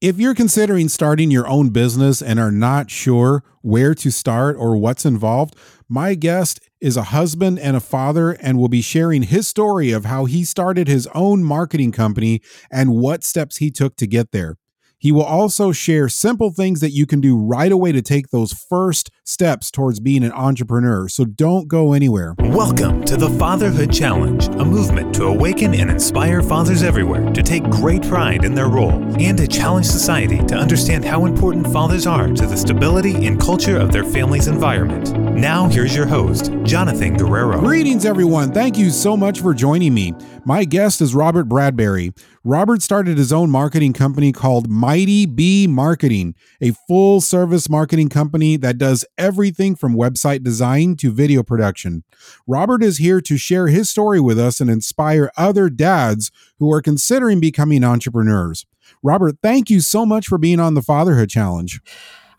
If 0.00 0.20
you're 0.20 0.32
considering 0.32 0.88
starting 0.88 1.32
your 1.32 1.48
own 1.48 1.70
business 1.70 2.22
and 2.22 2.38
are 2.38 2.52
not 2.52 2.88
sure 2.88 3.42
where 3.62 3.96
to 3.96 4.12
start 4.12 4.54
or 4.56 4.76
what's 4.76 5.04
involved, 5.04 5.56
my 5.88 6.14
guest 6.14 6.60
is 6.80 6.96
a 6.96 7.10
husband 7.10 7.58
and 7.58 7.76
a 7.76 7.80
father 7.80 8.30
and 8.30 8.56
will 8.56 8.68
be 8.68 8.80
sharing 8.80 9.24
his 9.24 9.48
story 9.48 9.90
of 9.90 10.04
how 10.04 10.26
he 10.26 10.44
started 10.44 10.86
his 10.86 11.08
own 11.16 11.42
marketing 11.42 11.90
company 11.90 12.40
and 12.70 12.94
what 12.94 13.24
steps 13.24 13.56
he 13.56 13.72
took 13.72 13.96
to 13.96 14.06
get 14.06 14.30
there. 14.30 14.54
He 15.00 15.10
will 15.10 15.24
also 15.24 15.70
share 15.70 16.08
simple 16.08 16.52
things 16.52 16.80
that 16.80 16.90
you 16.90 17.04
can 17.04 17.20
do 17.20 17.36
right 17.36 17.70
away 17.70 17.90
to 17.90 18.02
take 18.02 18.28
those 18.28 18.52
first 18.52 19.10
steps 19.24 19.70
towards 19.70 19.98
being 19.98 20.24
an 20.24 20.32
entrepreneur. 20.32 21.08
So 21.08 21.24
don't 21.24 21.66
go 21.66 21.92
anywhere. 21.92 22.34
Welcome 22.38 23.04
to 23.04 23.16
the 23.16 23.30
Fatherhood 23.30 23.92
Challenge, 23.92 24.46
a 24.46 24.64
movement 24.64 25.07
to 25.18 25.24
awaken 25.24 25.74
and 25.74 25.90
inspire 25.90 26.40
fathers 26.40 26.84
everywhere 26.84 27.28
to 27.32 27.42
take 27.42 27.64
great 27.64 28.02
pride 28.02 28.44
in 28.44 28.54
their 28.54 28.68
role 28.68 29.02
and 29.20 29.36
to 29.36 29.48
challenge 29.48 29.84
society 29.84 30.38
to 30.46 30.54
understand 30.54 31.04
how 31.04 31.26
important 31.26 31.66
fathers 31.72 32.06
are 32.06 32.28
to 32.28 32.46
the 32.46 32.56
stability 32.56 33.26
and 33.26 33.40
culture 33.40 33.76
of 33.76 33.90
their 33.90 34.04
family's 34.04 34.46
environment. 34.46 35.12
Now, 35.36 35.68
here's 35.68 35.94
your 35.94 36.06
host, 36.06 36.52
Jonathan 36.62 37.16
Guerrero. 37.16 37.58
Greetings, 37.58 38.04
everyone. 38.04 38.52
Thank 38.52 38.78
you 38.78 38.90
so 38.90 39.16
much 39.16 39.40
for 39.40 39.52
joining 39.52 39.92
me. 39.92 40.14
My 40.44 40.64
guest 40.64 41.00
is 41.00 41.16
Robert 41.16 41.48
Bradbury. 41.48 42.12
Robert 42.44 42.80
started 42.80 43.18
his 43.18 43.32
own 43.32 43.50
marketing 43.50 43.92
company 43.92 44.32
called 44.32 44.70
Mighty 44.70 45.26
B 45.26 45.66
Marketing, 45.66 46.34
a 46.60 46.70
full 46.86 47.20
service 47.20 47.68
marketing 47.68 48.08
company 48.08 48.56
that 48.56 48.78
does 48.78 49.04
everything 49.18 49.74
from 49.74 49.94
website 49.94 50.44
design 50.44 50.96
to 50.96 51.12
video 51.12 51.42
production. 51.42 52.04
Robert 52.46 52.82
is 52.82 52.98
here 52.98 53.20
to 53.20 53.36
share 53.36 53.66
his 53.66 53.90
story 53.90 54.20
with 54.20 54.38
us 54.38 54.60
and 54.60 54.70
inspire 54.70 55.07
other 55.36 55.70
dads 55.70 56.30
who 56.58 56.72
are 56.72 56.82
considering 56.82 57.40
becoming 57.40 57.84
entrepreneurs. 57.84 58.66
Robert, 59.02 59.36
thank 59.42 59.70
you 59.70 59.80
so 59.80 60.06
much 60.06 60.26
for 60.26 60.38
being 60.38 60.60
on 60.60 60.74
the 60.74 60.82
Fatherhood 60.82 61.30
Challenge. 61.30 61.80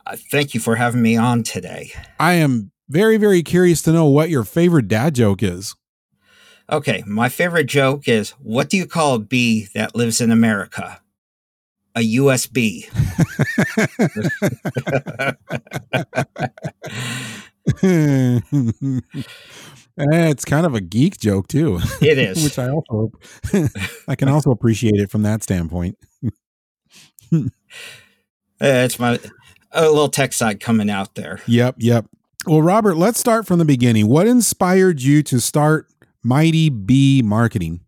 Uh, 0.05 0.15
thank 0.31 0.53
you 0.53 0.59
for 0.59 0.75
having 0.75 1.01
me 1.01 1.15
on 1.15 1.43
today. 1.43 1.91
I 2.19 2.33
am 2.33 2.71
very, 2.87 3.17
very 3.17 3.43
curious 3.43 3.81
to 3.83 3.91
know 3.91 4.05
what 4.05 4.29
your 4.29 4.43
favorite 4.43 4.87
dad 4.87 5.15
joke 5.15 5.43
is. 5.43 5.75
Okay, 6.71 7.03
my 7.05 7.29
favorite 7.29 7.65
joke 7.65 8.07
is 8.07 8.31
what 8.31 8.69
do 8.69 8.77
you 8.77 8.85
call 8.85 9.15
a 9.15 9.19
bee 9.19 9.67
that 9.73 9.95
lives 9.95 10.21
in 10.21 10.31
America? 10.31 11.01
A 11.95 12.15
USB. 12.15 12.85
it's 19.99 20.45
kind 20.45 20.65
of 20.65 20.73
a 20.73 20.81
geek 20.81 21.19
joke 21.19 21.47
too. 21.47 21.79
It 22.01 22.17
is, 22.17 22.43
which 22.43 22.57
I 22.57 22.69
also 22.69 23.11
I 24.07 24.15
can 24.15 24.29
also 24.29 24.51
appreciate 24.51 24.95
it 24.95 25.11
from 25.11 25.23
that 25.23 25.43
standpoint. 25.43 25.97
it's 28.61 28.99
my 28.99 29.19
a 29.71 29.81
little 29.81 30.09
tech 30.09 30.33
side 30.33 30.59
coming 30.59 30.89
out 30.89 31.15
there. 31.15 31.41
Yep, 31.45 31.75
yep. 31.79 32.05
Well, 32.45 32.61
Robert, 32.61 32.95
let's 32.95 33.19
start 33.19 33.45
from 33.45 33.59
the 33.59 33.65
beginning. 33.65 34.07
What 34.07 34.25
inspired 34.25 35.01
you 35.01 35.21
to 35.23 35.39
start 35.39 35.87
Mighty 36.23 36.69
B 36.69 37.21
Marketing? 37.23 37.81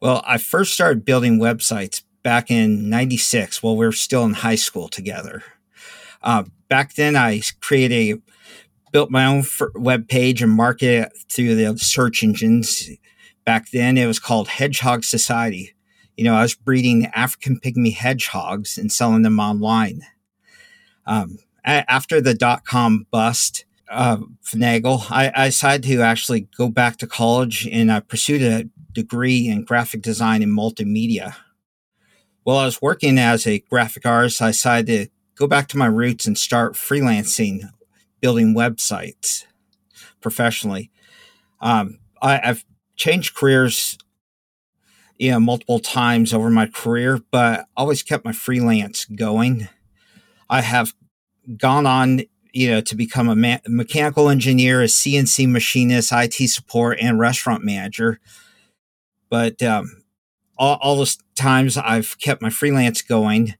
Well, 0.00 0.22
I 0.26 0.38
first 0.38 0.72
started 0.72 1.04
building 1.04 1.38
websites 1.38 2.02
back 2.22 2.50
in 2.50 2.88
96 2.88 3.62
while 3.62 3.76
we 3.76 3.84
were 3.84 3.92
still 3.92 4.24
in 4.24 4.34
high 4.34 4.54
school 4.54 4.88
together. 4.88 5.42
Uh, 6.22 6.44
back 6.68 6.94
then, 6.94 7.16
I 7.16 7.42
created 7.60 8.18
a 8.18 8.31
built 8.92 9.10
my 9.10 9.26
own 9.26 9.44
web 9.74 10.08
page 10.08 10.42
and 10.42 10.52
marketed 10.52 11.04
it 11.04 11.12
through 11.28 11.54
the 11.54 11.76
search 11.78 12.22
engines. 12.22 12.90
Back 13.44 13.70
then, 13.70 13.98
it 13.98 14.06
was 14.06 14.20
called 14.20 14.48
Hedgehog 14.48 15.04
Society. 15.04 15.74
You 16.16 16.24
know, 16.24 16.34
I 16.34 16.42
was 16.42 16.54
breeding 16.54 17.06
African 17.06 17.58
pygmy 17.58 17.94
hedgehogs 17.94 18.78
and 18.78 18.92
selling 18.92 19.22
them 19.22 19.40
online. 19.40 20.02
Um, 21.06 21.38
after 21.64 22.20
the 22.20 22.34
dot 22.34 22.64
com 22.64 23.06
bust, 23.10 23.64
uh, 23.90 24.18
finagle, 24.44 25.10
I, 25.10 25.32
I, 25.34 25.46
decided 25.46 25.86
to 25.88 26.00
actually 26.00 26.48
go 26.56 26.68
back 26.68 26.96
to 26.98 27.06
college 27.06 27.66
and 27.66 27.92
I 27.92 28.00
pursued 28.00 28.42
a 28.42 28.68
degree 28.92 29.48
in 29.48 29.64
graphic 29.64 30.02
design 30.02 30.42
and 30.42 30.56
multimedia. 30.56 31.34
While 32.42 32.58
I 32.58 32.64
was 32.64 32.80
working 32.80 33.18
as 33.18 33.46
a 33.46 33.60
graphic 33.60 34.06
artist, 34.06 34.40
I 34.40 34.48
decided 34.48 34.86
to 34.86 35.10
go 35.34 35.46
back 35.46 35.68
to 35.68 35.78
my 35.78 35.86
roots 35.86 36.26
and 36.26 36.38
start 36.38 36.74
freelancing, 36.74 37.68
building 38.22 38.54
websites 38.54 39.44
professionally. 40.22 40.90
Um, 41.60 41.98
I, 42.22 42.40
I've 42.42 42.64
changed 42.96 43.34
careers 43.34 43.98
you 45.18 45.30
know 45.30 45.40
multiple 45.40 45.80
times 45.80 46.32
over 46.32 46.50
my 46.50 46.66
career 46.66 47.20
but 47.30 47.66
always 47.76 48.02
kept 48.02 48.24
my 48.24 48.32
freelance 48.32 49.04
going 49.04 49.68
i 50.48 50.60
have 50.60 50.94
gone 51.58 51.86
on 51.86 52.22
you 52.52 52.70
know, 52.70 52.80
to 52.82 52.94
become 52.94 53.28
a 53.28 53.36
ma- 53.36 53.58
mechanical 53.66 54.28
engineer, 54.28 54.82
a 54.82 54.86
CNC 54.86 55.48
machinist, 55.48 56.12
IT 56.12 56.34
support, 56.48 56.98
and 57.00 57.18
restaurant 57.18 57.64
manager. 57.64 58.20
But 59.30 59.62
um, 59.62 60.04
all, 60.58 60.78
all 60.82 60.96
those 60.96 61.18
times 61.34 61.76
I've 61.76 62.18
kept 62.18 62.42
my 62.42 62.50
freelance 62.50 63.00
going 63.00 63.54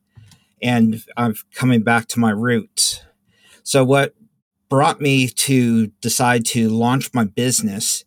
and 0.62 1.02
I'm 1.16 1.34
coming 1.54 1.82
back 1.82 2.06
to 2.08 2.20
my 2.20 2.30
roots. 2.30 3.02
So, 3.62 3.84
what 3.84 4.14
brought 4.72 5.02
me 5.02 5.28
to 5.28 5.88
decide 6.00 6.46
to 6.46 6.70
launch 6.70 7.12
my 7.12 7.24
business, 7.24 8.06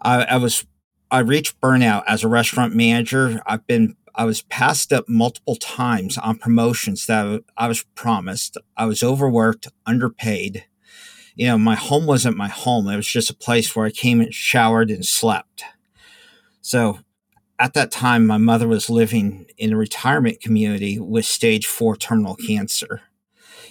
I, 0.00 0.22
I 0.22 0.36
was 0.38 0.64
I 1.10 1.18
reached 1.18 1.60
burnout 1.60 2.04
as 2.08 2.24
a 2.24 2.28
restaurant 2.28 2.74
manager. 2.74 3.42
I've 3.44 3.66
been 3.66 3.96
I 4.14 4.24
was 4.24 4.40
passed 4.40 4.94
up 4.94 5.10
multiple 5.10 5.56
times 5.56 6.16
on 6.16 6.38
promotions 6.38 7.04
that 7.04 7.44
I 7.54 7.68
was 7.68 7.82
promised. 7.94 8.56
I 8.78 8.86
was 8.86 9.02
overworked, 9.02 9.68
underpaid. 9.84 10.64
You 11.34 11.48
know, 11.48 11.58
my 11.58 11.74
home 11.74 12.06
wasn't 12.06 12.38
my 12.38 12.48
home. 12.48 12.88
It 12.88 12.96
was 12.96 13.06
just 13.06 13.28
a 13.28 13.34
place 13.34 13.76
where 13.76 13.84
I 13.84 13.90
came 13.90 14.22
and 14.22 14.32
showered 14.32 14.90
and 14.90 15.04
slept. 15.04 15.64
So 16.62 17.00
at 17.58 17.74
that 17.74 17.90
time, 17.90 18.26
my 18.26 18.38
mother 18.38 18.66
was 18.66 18.88
living 18.88 19.44
in 19.58 19.74
a 19.74 19.76
retirement 19.76 20.40
community 20.40 20.98
with 20.98 21.26
stage 21.26 21.66
four 21.66 21.94
terminal 21.94 22.36
cancer. 22.36 23.02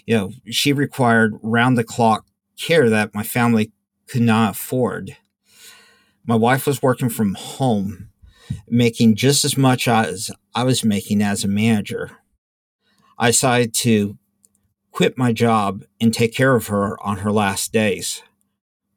You 0.09 0.15
know, 0.15 0.31
she 0.49 0.73
required 0.73 1.37
round 1.43 1.77
the 1.77 1.83
clock 1.83 2.25
care 2.57 2.89
that 2.89 3.13
my 3.13 3.21
family 3.21 3.71
could 4.07 4.23
not 4.23 4.55
afford. 4.55 5.15
My 6.25 6.33
wife 6.35 6.65
was 6.65 6.81
working 6.81 7.09
from 7.09 7.35
home 7.35 8.09
making 8.67 9.17
just 9.17 9.45
as 9.45 9.55
much 9.55 9.87
as 9.87 10.31
I 10.55 10.63
was 10.63 10.83
making 10.83 11.21
as 11.21 11.43
a 11.43 11.47
manager. 11.47 12.09
I 13.19 13.27
decided 13.27 13.75
to 13.75 14.17
quit 14.89 15.15
my 15.15 15.31
job 15.31 15.83
and 16.01 16.11
take 16.11 16.33
care 16.33 16.55
of 16.55 16.65
her 16.67 16.97
on 17.03 17.17
her 17.17 17.31
last 17.31 17.71
days. 17.71 18.23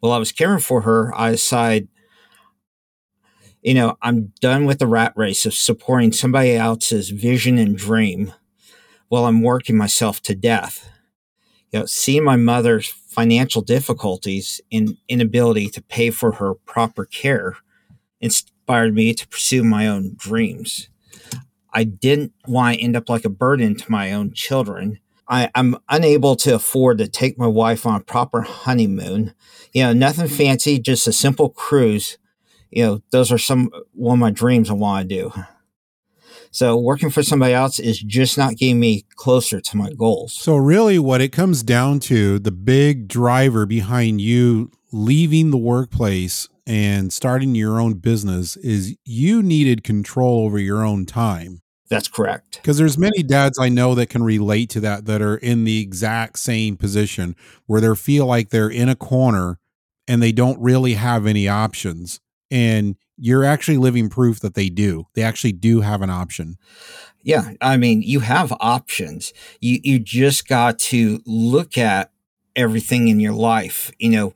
While 0.00 0.12
I 0.12 0.18
was 0.18 0.32
caring 0.32 0.60
for 0.60 0.80
her, 0.80 1.12
I 1.14 1.32
decided, 1.32 1.88
you 3.60 3.74
know, 3.74 3.98
I'm 4.00 4.32
done 4.40 4.64
with 4.64 4.78
the 4.78 4.86
rat 4.86 5.12
race 5.14 5.44
of 5.44 5.52
supporting 5.52 6.12
somebody 6.12 6.56
else's 6.56 7.10
vision 7.10 7.58
and 7.58 7.76
dream 7.76 8.32
while 9.10 9.26
I'm 9.26 9.42
working 9.42 9.76
myself 9.76 10.22
to 10.22 10.34
death. 10.34 10.88
You 11.72 11.80
know, 11.80 11.86
seeing 11.86 12.24
my 12.24 12.36
mother's 12.36 12.86
financial 12.86 13.62
difficulties 13.62 14.60
and 14.70 14.96
inability 15.08 15.68
to 15.68 15.82
pay 15.82 16.10
for 16.10 16.32
her 16.32 16.54
proper 16.54 17.04
care 17.04 17.56
inspired 18.20 18.94
me 18.94 19.14
to 19.14 19.26
pursue 19.28 19.64
my 19.64 19.88
own 19.88 20.14
dreams. 20.16 20.88
I 21.72 21.84
didn't 21.84 22.32
want 22.46 22.76
to 22.76 22.82
end 22.82 22.96
up 22.96 23.08
like 23.08 23.24
a 23.24 23.30
burden 23.30 23.74
to 23.76 23.90
my 23.90 24.12
own 24.12 24.32
children. 24.32 24.98
I, 25.26 25.50
am 25.54 25.78
unable 25.88 26.36
to 26.36 26.54
afford 26.54 26.98
to 26.98 27.08
take 27.08 27.38
my 27.38 27.46
wife 27.46 27.86
on 27.86 28.00
a 28.00 28.04
proper 28.04 28.42
honeymoon. 28.42 29.34
You 29.72 29.84
know, 29.84 29.92
nothing 29.94 30.28
fancy, 30.28 30.78
just 30.78 31.06
a 31.06 31.12
simple 31.12 31.48
cruise. 31.48 32.18
You 32.70 32.84
know, 32.84 33.02
those 33.10 33.32
are 33.32 33.38
some 33.38 33.70
one 33.92 34.16
of 34.16 34.20
my 34.20 34.30
dreams 34.30 34.68
I 34.68 34.74
want 34.74 35.08
to 35.08 35.14
do. 35.14 35.32
So 36.52 36.76
working 36.76 37.10
for 37.10 37.22
somebody 37.22 37.54
else 37.54 37.78
is 37.78 37.98
just 37.98 38.36
not 38.36 38.56
getting 38.56 38.78
me 38.78 39.04
closer 39.16 39.60
to 39.60 39.76
my 39.76 39.90
goals. 39.92 40.34
So 40.34 40.54
really 40.56 40.98
what 40.98 41.22
it 41.22 41.30
comes 41.30 41.62
down 41.62 41.98
to, 42.00 42.38
the 42.38 42.52
big 42.52 43.08
driver 43.08 43.64
behind 43.64 44.20
you 44.20 44.70
leaving 44.92 45.50
the 45.50 45.56
workplace 45.56 46.48
and 46.66 47.10
starting 47.10 47.54
your 47.54 47.80
own 47.80 47.94
business 47.94 48.56
is 48.58 48.96
you 49.04 49.42
needed 49.42 49.82
control 49.82 50.44
over 50.44 50.58
your 50.58 50.84
own 50.84 51.06
time. 51.06 51.62
That's 51.88 52.08
correct. 52.08 52.56
Because 52.56 52.78
there's 52.78 52.96
many 52.96 53.22
dads 53.22 53.58
I 53.58 53.68
know 53.68 53.94
that 53.94 54.10
can 54.10 54.22
relate 54.22 54.70
to 54.70 54.80
that 54.80 55.06
that 55.06 55.20
are 55.20 55.36
in 55.36 55.64
the 55.64 55.80
exact 55.80 56.38
same 56.38 56.76
position 56.76 57.34
where 57.66 57.80
they 57.80 57.94
feel 57.94 58.26
like 58.26 58.50
they're 58.50 58.70
in 58.70 58.88
a 58.88 58.96
corner 58.96 59.58
and 60.06 60.22
they 60.22 60.32
don't 60.32 60.60
really 60.60 60.94
have 60.94 61.26
any 61.26 61.48
options. 61.48 62.20
And 62.52 62.96
you're 63.16 63.44
actually 63.44 63.78
living 63.78 64.10
proof 64.10 64.40
that 64.40 64.54
they 64.54 64.68
do. 64.68 65.06
They 65.14 65.22
actually 65.22 65.52
do 65.52 65.80
have 65.80 66.02
an 66.02 66.10
option. 66.10 66.58
Yeah, 67.22 67.52
I 67.60 67.78
mean, 67.78 68.02
you 68.02 68.20
have 68.20 68.52
options. 68.60 69.32
You 69.60 69.80
you 69.82 69.98
just 69.98 70.46
got 70.46 70.78
to 70.80 71.22
look 71.24 71.78
at 71.78 72.12
everything 72.54 73.08
in 73.08 73.20
your 73.20 73.32
life. 73.32 73.90
You 73.98 74.10
know, 74.10 74.34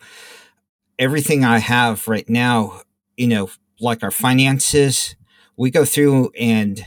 everything 0.99 1.45
I 1.45 1.59
have 1.59 2.09
right 2.09 2.29
now, 2.29 2.81
you 3.17 3.27
know, 3.27 3.51
like 3.81 4.03
our 4.03 4.11
finances, 4.11 5.15
we 5.57 5.71
go 5.71 5.85
through 5.85 6.31
and 6.39 6.87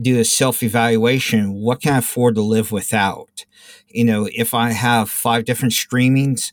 do 0.00 0.20
a 0.20 0.24
self 0.24 0.62
evaluation. 0.62 1.54
What 1.54 1.80
can 1.80 1.94
I 1.94 1.98
afford 1.98 2.36
to 2.36 2.42
live 2.42 2.70
without? 2.70 3.44
You 3.88 4.04
know, 4.04 4.28
if 4.32 4.54
I 4.54 4.70
have 4.70 5.10
five 5.10 5.44
different 5.44 5.74
streamings 5.74 6.52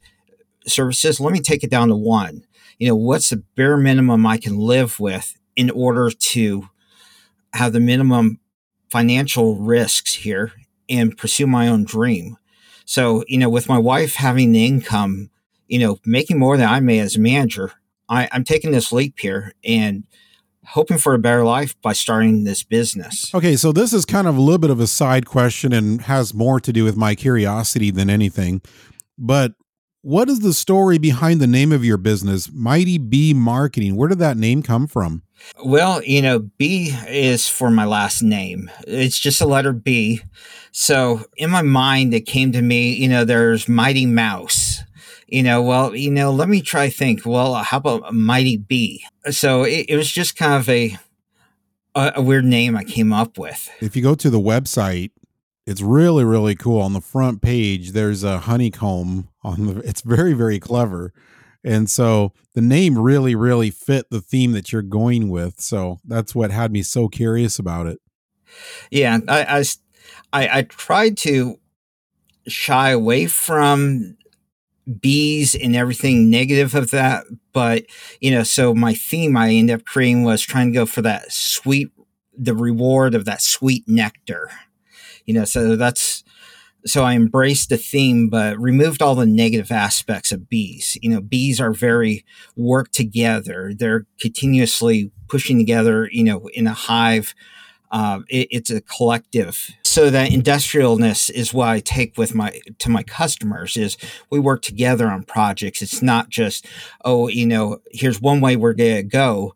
services, 0.65 1.19
let 1.19 1.33
me 1.33 1.39
take 1.39 1.63
it 1.63 1.69
down 1.69 1.89
to 1.89 1.95
one. 1.95 2.45
You 2.77 2.89
know, 2.89 2.95
what's 2.95 3.29
the 3.29 3.37
bare 3.55 3.77
minimum 3.77 4.25
I 4.25 4.37
can 4.37 4.57
live 4.57 4.99
with 4.99 5.35
in 5.55 5.69
order 5.69 6.11
to 6.11 6.69
have 7.53 7.73
the 7.73 7.79
minimum 7.79 8.39
financial 8.89 9.55
risks 9.55 10.13
here 10.13 10.53
and 10.87 11.17
pursue 11.17 11.47
my 11.47 11.67
own 11.67 11.83
dream? 11.83 12.37
So, 12.85 13.23
you 13.27 13.37
know, 13.37 13.49
with 13.49 13.67
my 13.67 13.77
wife 13.77 14.15
having 14.15 14.51
the 14.51 14.65
income, 14.65 15.29
you 15.67 15.79
know, 15.79 15.99
making 16.05 16.39
more 16.39 16.55
than 16.55 16.69
I 16.69 16.79
may 16.79 16.99
as 16.99 17.15
a 17.15 17.19
manager, 17.19 17.73
I, 18.07 18.29
I'm 18.31 18.43
taking 18.43 18.71
this 18.71 18.91
leap 18.91 19.19
here 19.19 19.53
and 19.65 20.05
hoping 20.67 20.97
for 20.97 21.13
a 21.13 21.19
better 21.19 21.43
life 21.43 21.79
by 21.81 21.93
starting 21.93 22.43
this 22.43 22.63
business. 22.63 23.33
Okay, 23.33 23.55
so 23.55 23.71
this 23.71 23.93
is 23.93 24.05
kind 24.05 24.27
of 24.27 24.37
a 24.37 24.41
little 24.41 24.57
bit 24.57 24.69
of 24.69 24.79
a 24.79 24.87
side 24.87 25.25
question 25.25 25.73
and 25.73 26.01
has 26.03 26.33
more 26.33 26.59
to 26.59 26.73
do 26.73 26.83
with 26.83 26.95
my 26.95 27.15
curiosity 27.15 27.89
than 27.89 28.09
anything. 28.09 28.61
But 29.17 29.53
what 30.07 30.29
is 30.29 30.39
the 30.39 30.53
story 30.53 30.97
behind 30.97 31.41
the 31.41 31.47
name 31.47 31.73
of 31.73 31.83
your 31.83 31.97
business, 31.97 32.49
Mighty 32.53 32.97
B 32.97 33.33
Marketing? 33.33 33.97
Where 33.97 34.07
did 34.07 34.19
that 34.19 34.37
name 34.37 34.63
come 34.63 34.87
from? 34.87 35.21
Well, 35.65 36.01
you 36.01 36.21
know, 36.21 36.39
B 36.39 36.95
is 37.09 37.49
for 37.49 37.69
my 37.69 37.83
last 37.83 38.21
name. 38.21 38.71
It's 38.87 39.19
just 39.19 39.41
a 39.41 39.45
letter 39.45 39.73
B. 39.73 40.21
So 40.71 41.25
in 41.35 41.49
my 41.49 41.61
mind, 41.61 42.13
it 42.13 42.21
came 42.21 42.53
to 42.53 42.61
me, 42.61 42.93
you 42.93 43.09
know, 43.09 43.25
there's 43.25 43.67
Mighty 43.67 44.05
Mouse 44.05 44.83
you 45.27 45.43
know, 45.43 45.61
well, 45.61 45.93
you 45.93 46.09
know, 46.09 46.31
let 46.31 46.47
me 46.47 46.61
try 46.61 46.89
think. 46.89 47.25
Well, 47.25 47.55
how 47.55 47.77
about 47.77 48.13
Mighty 48.13 48.55
B? 48.55 49.03
So 49.29 49.63
it, 49.63 49.87
it 49.89 49.97
was 49.97 50.09
just 50.09 50.37
kind 50.37 50.53
of 50.53 50.69
a, 50.69 50.97
a, 51.95 52.13
a 52.15 52.21
weird 52.21 52.45
name 52.45 52.77
I 52.77 52.85
came 52.85 53.11
up 53.11 53.37
with. 53.37 53.69
If 53.81 53.97
you 53.97 54.01
go 54.01 54.15
to 54.15 54.29
the 54.29 54.39
website, 54.39 55.11
it's 55.67 55.81
really 55.81 56.23
really 56.23 56.55
cool. 56.55 56.81
On 56.81 56.93
the 56.93 57.01
front 57.01 57.43
page, 57.43 57.91
there's 57.91 58.23
a 58.23 58.39
honeycomb 58.39 59.29
on 59.43 59.67
the. 59.67 59.79
It's 59.81 60.01
very 60.01 60.33
very 60.33 60.59
clever, 60.59 61.13
and 61.63 61.89
so 61.89 62.33
the 62.53 62.61
name 62.61 62.97
really 62.97 63.35
really 63.35 63.69
fit 63.69 64.09
the 64.09 64.21
theme 64.21 64.53
that 64.53 64.71
you're 64.71 64.81
going 64.81 65.29
with. 65.29 65.59
So 65.59 65.99
that's 66.05 66.33
what 66.33 66.49
had 66.49 66.71
me 66.71 66.81
so 66.81 67.07
curious 67.07 67.59
about 67.59 67.85
it. 67.85 67.99
Yeah, 68.89 69.19
mm. 69.19 69.29
I, 69.29 69.63
I, 70.33 70.59
I 70.59 70.61
tried 70.63 71.17
to 71.17 71.59
shy 72.47 72.89
away 72.89 73.27
from 73.27 74.17
bees 75.01 75.55
and 75.55 75.75
everything 75.75 76.29
negative 76.29 76.75
of 76.75 76.91
that. 76.91 77.25
But, 77.53 77.85
you 78.21 78.31
know, 78.31 78.43
so 78.43 78.73
my 78.73 78.93
theme 78.93 79.35
I 79.35 79.51
ended 79.51 79.79
up 79.79 79.85
creating 79.85 80.23
was 80.23 80.41
trying 80.41 80.71
to 80.71 80.79
go 80.79 80.85
for 80.85 81.01
that 81.01 81.31
sweet, 81.31 81.89
the 82.37 82.55
reward 82.55 83.15
of 83.15 83.25
that 83.25 83.41
sweet 83.41 83.83
nectar. 83.87 84.49
You 85.27 85.35
know, 85.35 85.45
so 85.45 85.75
that's, 85.75 86.23
so 86.85 87.03
I 87.03 87.13
embraced 87.13 87.69
the 87.69 87.77
theme, 87.77 88.29
but 88.29 88.57
removed 88.57 89.01
all 89.01 89.13
the 89.13 89.25
negative 89.25 89.71
aspects 89.71 90.31
of 90.31 90.49
bees. 90.49 90.97
You 91.01 91.11
know, 91.11 91.21
bees 91.21 91.61
are 91.61 91.73
very 91.73 92.25
work 92.55 92.91
together. 92.91 93.73
They're 93.77 94.07
continuously 94.19 95.11
pushing 95.27 95.59
together, 95.59 96.09
you 96.11 96.23
know, 96.23 96.47
in 96.53 96.65
a 96.65 96.73
hive 96.73 97.35
uh, 97.91 98.19
it, 98.27 98.47
it's 98.51 98.69
a 98.69 98.81
collective. 98.81 99.69
So 99.83 100.09
that 100.09 100.31
industrialness 100.31 101.29
is 101.29 101.53
what 101.53 101.69
I 101.69 101.79
take 101.79 102.17
with 102.17 102.35
my 102.35 102.59
to 102.79 102.89
my 102.89 103.03
customers 103.03 103.77
is 103.77 103.97
we 104.29 104.39
work 104.39 104.61
together 104.61 105.07
on 105.07 105.23
projects. 105.23 105.81
It's 105.81 106.01
not 106.01 106.29
just 106.29 106.65
oh 107.05 107.27
you 107.27 107.45
know 107.45 107.79
here's 107.91 108.21
one 108.21 108.41
way 108.41 108.55
we're 108.55 108.73
gonna 108.73 109.03
go. 109.03 109.55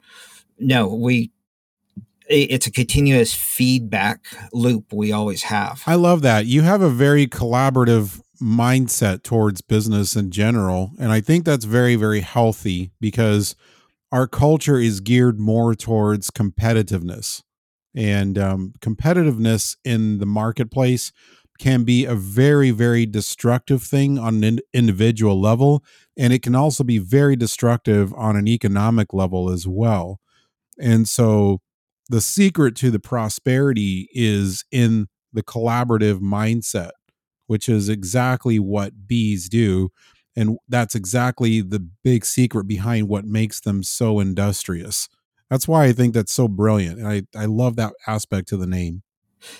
No, 0.59 0.94
we 0.94 1.31
it's 2.31 2.68
a 2.68 2.72
continuous 2.72 3.33
feedback 3.33 4.25
loop 4.54 4.94
we 4.94 5.12
always 5.12 5.44
have. 5.44 5.83
I 5.86 5.95
love 5.95 6.22
that. 6.22 6.45
You 6.45 6.62
have 6.62 6.81
a 6.81 6.89
very 6.89 7.28
collaborative 7.28 8.22
mindset 8.42 9.24
towards 9.24 9.62
business 9.62 10.16
in 10.16 10.31
general. 10.31 10.92
And 11.00 11.12
I 11.12 11.22
think 11.22 11.45
that's 11.45 11.66
very, 11.66 11.95
very 11.95 12.22
healthy 12.22 12.92
because 13.00 13.56
our 14.12 14.28
culture 14.28 14.78
is 14.78 15.00
geared 15.00 15.39
more 15.39 15.75
towards 15.75 16.31
competitiveness 16.31 17.44
and 17.95 18.38
um, 18.38 18.74
competitiveness 18.80 19.75
in 19.84 20.19
the 20.19 20.25
marketplace 20.25 21.12
can 21.60 21.84
be 21.84 22.06
a 22.06 22.16
very 22.16 22.72
very 22.72 23.06
destructive 23.06 23.84
thing 23.84 24.18
on 24.18 24.44
an 24.44 24.60
individual 24.74 25.39
level 25.39 25.84
and 26.18 26.34
it 26.34 26.42
can 26.42 26.56
also 26.56 26.84
be 26.84 26.98
very 26.98 27.36
destructive 27.36 28.13
on 28.16 28.36
an 28.36 28.48
economic 28.48 29.13
level 29.13 29.50
as 29.50 29.68
well 29.68 30.19
and 30.80 31.07
so 31.07 31.62
the 32.12 32.22
secret 32.22 32.75
to 32.75 32.92
the 32.92 33.00
prosperity 33.00 34.10
is 34.13 34.63
in 34.72 35.08
the 35.34 35.44
collaborative 35.44 36.19
mindset 36.19 36.92
which 37.48 37.68
is 37.68 37.90
exactly 37.90 38.60
what 38.60 39.08
bees 39.08 39.50
do 39.50 39.90
and 40.36 40.58
that's 40.69 40.96
exactly 40.96 41.62
the 41.62 41.86
big 42.04 42.24
secret 42.24 42.66
behind 42.66 43.08
what 43.08 43.25
makes 43.25 43.60
them 43.62 43.84
so 43.84 44.19
industrious 44.19 45.08
that's 45.52 45.68
why 45.68 45.84
I 45.84 45.92
think 45.92 46.13
that's 46.13 46.31
so 46.31 46.48
brilliant. 46.48 46.98
And 46.98 47.08
I, 47.08 47.24
I 47.36 47.44
love 47.44 47.75
that 47.75 47.92
aspect 48.08 48.48
to 48.48 48.58
the 48.58 48.66
name. 48.66 49.04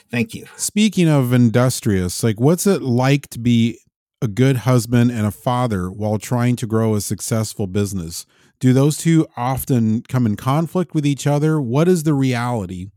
Thank 0.10 0.34
you. 0.34 0.46
Speaking 0.56 1.10
of 1.10 1.34
industrious, 1.34 2.24
like 2.24 2.40
what's 2.40 2.66
it 2.66 2.82
like 2.82 3.28
to 3.30 3.40
be 3.40 3.78
a 4.22 4.30
good 4.30 4.58
husband 4.58 5.12
and 5.12 5.26
a 5.26 5.32
father 5.32 5.92
while 5.92 6.18
trying 6.18 6.56
to 6.56 6.66
grow 6.66 6.96
a 6.96 7.02
successful 7.02 7.68
business? 7.68 8.26
Do 8.62 8.74
those 8.74 8.96
two 8.96 9.28
often 9.36 10.04
come 10.04 10.26
in 10.26 10.38
conflict 10.38 10.94
with 10.94 11.06
each 11.06 11.26
other? 11.26 11.60
What 11.60 11.88
is 11.88 12.04
the 12.04 12.14
reality? 12.14 12.92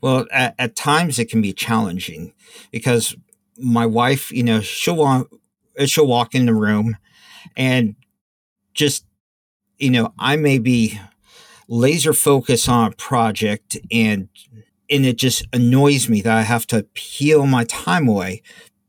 Well, 0.00 0.26
at, 0.32 0.54
at 0.56 0.76
times 0.76 1.18
it 1.18 1.28
can 1.28 1.42
be 1.42 1.52
challenging 1.52 2.32
because 2.70 3.16
my 3.58 3.84
wife, 3.84 4.30
you 4.30 4.44
know, 4.44 4.60
she'll 4.60 4.96
walk, 4.96 5.28
she'll 5.84 6.06
walk 6.06 6.34
in 6.34 6.46
the 6.46 6.54
room 6.54 6.96
and 7.56 7.96
just, 8.72 9.04
you 9.78 9.90
know, 9.90 10.14
I 10.16 10.36
may 10.36 10.58
be 10.58 10.98
laser 11.68 12.12
focus 12.12 12.68
on 12.68 12.92
a 12.92 12.96
project 12.96 13.76
and 13.92 14.28
and 14.88 15.06
it 15.06 15.16
just 15.16 15.44
annoys 15.52 16.08
me 16.08 16.20
that 16.22 16.36
I 16.36 16.42
have 16.42 16.66
to 16.68 16.84
peel 16.94 17.46
my 17.46 17.64
time 17.64 18.08
away. 18.08 18.42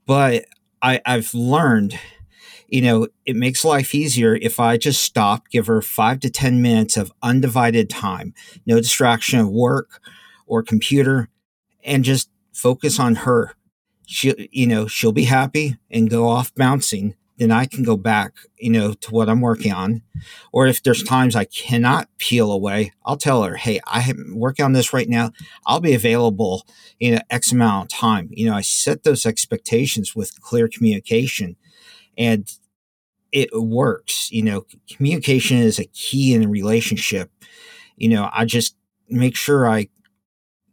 But 0.08 0.46
I, 0.82 1.00
I've 1.06 1.34
learned, 1.34 2.00
you 2.72 2.82
know, 2.82 3.08
it 3.26 3.36
makes 3.36 3.64
life 3.64 3.94
easier 3.94 4.36
if 4.36 4.60
I 4.60 4.78
just 4.78 5.02
stop, 5.02 5.50
give 5.50 5.68
her 5.68 5.82
five 5.82 6.20
to 6.22 6.30
10 6.30 6.62
minutes 6.62 6.98
of 6.98 7.12
undivided 7.22 7.90
time, 7.90 8.34
no 8.66 8.78
distraction 8.78 9.40
of 9.40 9.50
work 9.50 10.02
or 10.48 10.64
computer, 10.64 11.30
and 11.84 12.04
just 12.04 12.30
focus 12.54 13.00
on 13.00 13.16
her. 13.16 13.54
She, 14.08 14.50
you 14.52 14.68
know, 14.68 14.88
she'll 14.88 15.12
be 15.12 15.26
happy 15.26 15.78
and 15.90 16.10
go 16.10 16.28
off 16.28 16.54
bouncing 16.56 17.16
then 17.42 17.50
I 17.50 17.66
can 17.66 17.84
go 17.84 17.98
back, 17.98 18.36
you 18.60 18.70
know, 18.70 18.94
to 18.94 19.12
what 19.12 19.28
I'm 19.28 19.42
working 19.42 19.74
on. 19.74 20.04
Or 20.52 20.68
if 20.68 20.84
there's 20.84 21.02
times 21.02 21.36
I 21.36 21.46
cannot 21.46 22.08
peel 22.20 22.52
away, 22.52 22.94
I'll 23.04 23.18
tell 23.18 23.42
her, 23.42 23.56
hey, 23.56 23.80
I 23.88 24.02
am 24.02 24.36
working 24.36 24.64
on 24.64 24.74
this 24.74 24.94
right 24.94 25.10
now. 25.10 25.32
I'll 25.66 25.80
be 25.80 25.96
available 25.96 26.68
in 27.00 27.20
X 27.32 27.52
amount 27.52 27.92
of 27.92 27.98
time. 27.98 28.30
You 28.30 28.46
know, 28.46 28.54
I 28.54 28.62
set 28.62 29.02
those 29.02 29.26
expectations 29.26 30.16
with 30.16 30.40
clear 30.40 30.68
communication 30.68 31.56
and 32.16 32.48
it 33.32 33.50
works. 33.54 34.32
You 34.32 34.44
know, 34.44 34.66
communication 34.90 35.58
is 35.58 35.80
a 35.80 35.86
key 35.86 36.34
in 36.34 36.44
a 36.44 36.50
relationship. 36.50 37.32
You 37.96 38.10
know, 38.10 38.30
I 38.34 38.46
just 38.46 38.76
make 39.10 39.36
sure 39.36 39.70
I 39.70 39.90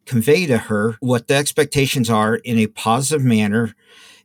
convey 0.07 0.47
to 0.47 0.59
her 0.59 0.97
what 1.01 1.29
the 1.29 1.35
expectations 1.35 2.09
are 2.09 2.37
in 2.37 2.59
a 2.59 2.67
positive 2.67 3.25
manner 3.25 3.75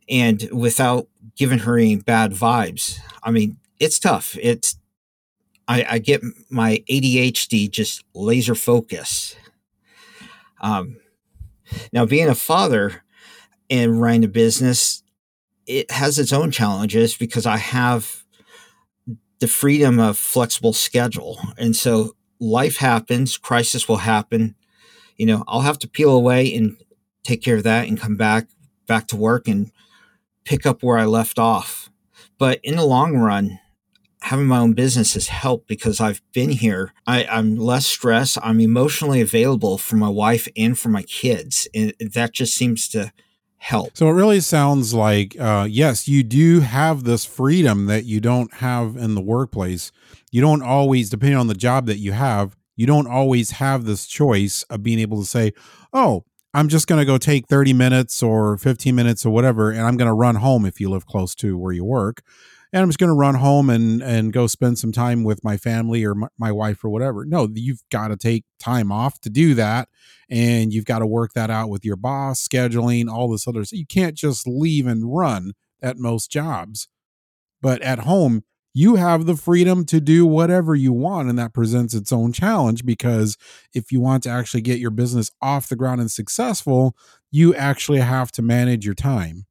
and 0.08 0.48
without 0.52 1.08
giving 1.36 1.60
her 1.60 1.78
any 1.78 1.96
bad 1.96 2.32
vibes. 2.32 2.98
I 3.22 3.30
mean, 3.30 3.58
it's 3.78 3.98
tough. 3.98 4.36
It's 4.40 4.76
I, 5.66 5.86
I 5.88 5.98
get 5.98 6.22
my 6.50 6.82
ADHD 6.90 7.70
just 7.70 8.04
laser 8.14 8.54
focus. 8.54 9.34
Um, 10.60 10.98
now, 11.92 12.06
being 12.06 12.28
a 12.28 12.34
father 12.34 13.02
and 13.70 14.00
running 14.00 14.24
a 14.24 14.28
business, 14.28 15.02
it 15.66 15.90
has 15.90 16.18
its 16.18 16.32
own 16.32 16.50
challenges 16.50 17.16
because 17.16 17.46
I 17.46 17.56
have 17.56 18.23
the 19.44 19.48
freedom 19.48 20.00
of 20.00 20.16
flexible 20.16 20.72
schedule, 20.72 21.38
and 21.58 21.76
so 21.76 22.16
life 22.40 22.78
happens, 22.78 23.36
crisis 23.36 23.86
will 23.86 23.98
happen. 23.98 24.54
You 25.18 25.26
know, 25.26 25.44
I'll 25.46 25.60
have 25.60 25.78
to 25.80 25.86
peel 25.86 26.12
away 26.12 26.54
and 26.54 26.78
take 27.24 27.42
care 27.42 27.56
of 27.56 27.62
that 27.64 27.86
and 27.86 28.00
come 28.00 28.16
back 28.16 28.46
back 28.86 29.06
to 29.08 29.16
work 29.16 29.46
and 29.46 29.70
pick 30.46 30.64
up 30.64 30.82
where 30.82 30.96
I 30.96 31.04
left 31.04 31.38
off. 31.38 31.90
But 32.38 32.58
in 32.62 32.76
the 32.76 32.86
long 32.86 33.18
run, 33.18 33.58
having 34.22 34.46
my 34.46 34.60
own 34.60 34.72
business 34.72 35.12
has 35.12 35.28
helped 35.28 35.68
because 35.68 36.00
I've 36.00 36.22
been 36.32 36.52
here. 36.52 36.94
I, 37.06 37.24
am 37.24 37.56
less 37.56 37.84
stressed. 37.84 38.38
I'm 38.42 38.60
emotionally 38.60 39.20
available 39.20 39.76
for 39.76 39.96
my 39.96 40.08
wife 40.08 40.48
and 40.56 40.78
for 40.78 40.88
my 40.88 41.02
kids. 41.02 41.68
And 41.74 41.92
that 42.00 42.32
just 42.32 42.54
seems 42.54 42.88
to 42.88 43.12
help. 43.64 43.96
So 43.96 44.08
it 44.08 44.12
really 44.12 44.40
sounds 44.40 44.92
like, 44.92 45.40
uh, 45.40 45.66
yes, 45.68 46.06
you 46.06 46.22
do 46.22 46.60
have 46.60 47.04
this 47.04 47.24
freedom 47.24 47.86
that 47.86 48.04
you 48.04 48.20
don't 48.20 48.52
have 48.54 48.94
in 48.94 49.14
the 49.14 49.22
workplace. 49.22 49.90
You 50.30 50.42
don't 50.42 50.62
always, 50.62 51.08
depending 51.08 51.38
on 51.38 51.46
the 51.46 51.54
job 51.54 51.86
that 51.86 51.96
you 51.96 52.12
have, 52.12 52.58
you 52.76 52.86
don't 52.86 53.06
always 53.06 53.52
have 53.52 53.86
this 53.86 54.06
choice 54.06 54.64
of 54.64 54.82
being 54.82 54.98
able 54.98 55.18
to 55.18 55.26
say, 55.26 55.54
oh, 55.94 56.26
I'm 56.52 56.68
just 56.68 56.86
going 56.86 56.98
to 56.98 57.06
go 57.06 57.16
take 57.16 57.48
30 57.48 57.72
minutes 57.72 58.22
or 58.22 58.58
15 58.58 58.94
minutes 58.94 59.24
or 59.24 59.30
whatever, 59.30 59.70
and 59.70 59.80
I'm 59.80 59.96
going 59.96 60.08
to 60.08 60.14
run 60.14 60.36
home 60.36 60.66
if 60.66 60.78
you 60.78 60.90
live 60.90 61.06
close 61.06 61.34
to 61.36 61.56
where 61.56 61.72
you 61.72 61.86
work. 61.86 62.22
And 62.74 62.82
I'm 62.82 62.88
just 62.88 62.98
going 62.98 63.08
to 63.08 63.14
run 63.14 63.36
home 63.36 63.70
and, 63.70 64.02
and 64.02 64.32
go 64.32 64.48
spend 64.48 64.80
some 64.80 64.90
time 64.90 65.22
with 65.22 65.44
my 65.44 65.56
family 65.56 66.04
or 66.04 66.16
my, 66.16 66.26
my 66.36 66.50
wife 66.50 66.84
or 66.84 66.88
whatever. 66.88 67.24
No, 67.24 67.48
you've 67.54 67.84
got 67.88 68.08
to 68.08 68.16
take 68.16 68.44
time 68.58 68.90
off 68.90 69.20
to 69.20 69.30
do 69.30 69.54
that. 69.54 69.88
And 70.28 70.72
you've 70.72 70.84
got 70.84 70.98
to 70.98 71.06
work 71.06 71.34
that 71.34 71.50
out 71.50 71.68
with 71.68 71.84
your 71.84 71.94
boss, 71.94 72.44
scheduling, 72.44 73.08
all 73.08 73.30
this 73.30 73.46
other 73.46 73.64
stuff. 73.64 73.78
You 73.78 73.86
can't 73.86 74.16
just 74.16 74.44
leave 74.44 74.88
and 74.88 75.14
run 75.14 75.52
at 75.80 75.98
most 75.98 76.32
jobs. 76.32 76.88
But 77.62 77.80
at 77.80 78.00
home, 78.00 78.42
you 78.72 78.96
have 78.96 79.26
the 79.26 79.36
freedom 79.36 79.84
to 79.84 80.00
do 80.00 80.26
whatever 80.26 80.74
you 80.74 80.92
want 80.92 81.28
and 81.28 81.38
that 81.38 81.54
presents 81.54 81.94
its 81.94 82.12
own 82.12 82.32
challenge 82.32 82.84
because 82.84 83.36
if 83.72 83.92
you 83.92 84.00
want 84.00 84.24
to 84.24 84.30
actually 84.30 84.62
get 84.62 84.80
your 84.80 84.90
business 84.90 85.30
off 85.40 85.68
the 85.68 85.76
ground 85.76 86.00
and 86.00 86.10
successful 86.10 86.96
you 87.30 87.54
actually 87.54 88.00
have 88.00 88.32
to 88.32 88.42
manage 88.42 88.84
your 88.84 88.94
time 88.94 89.46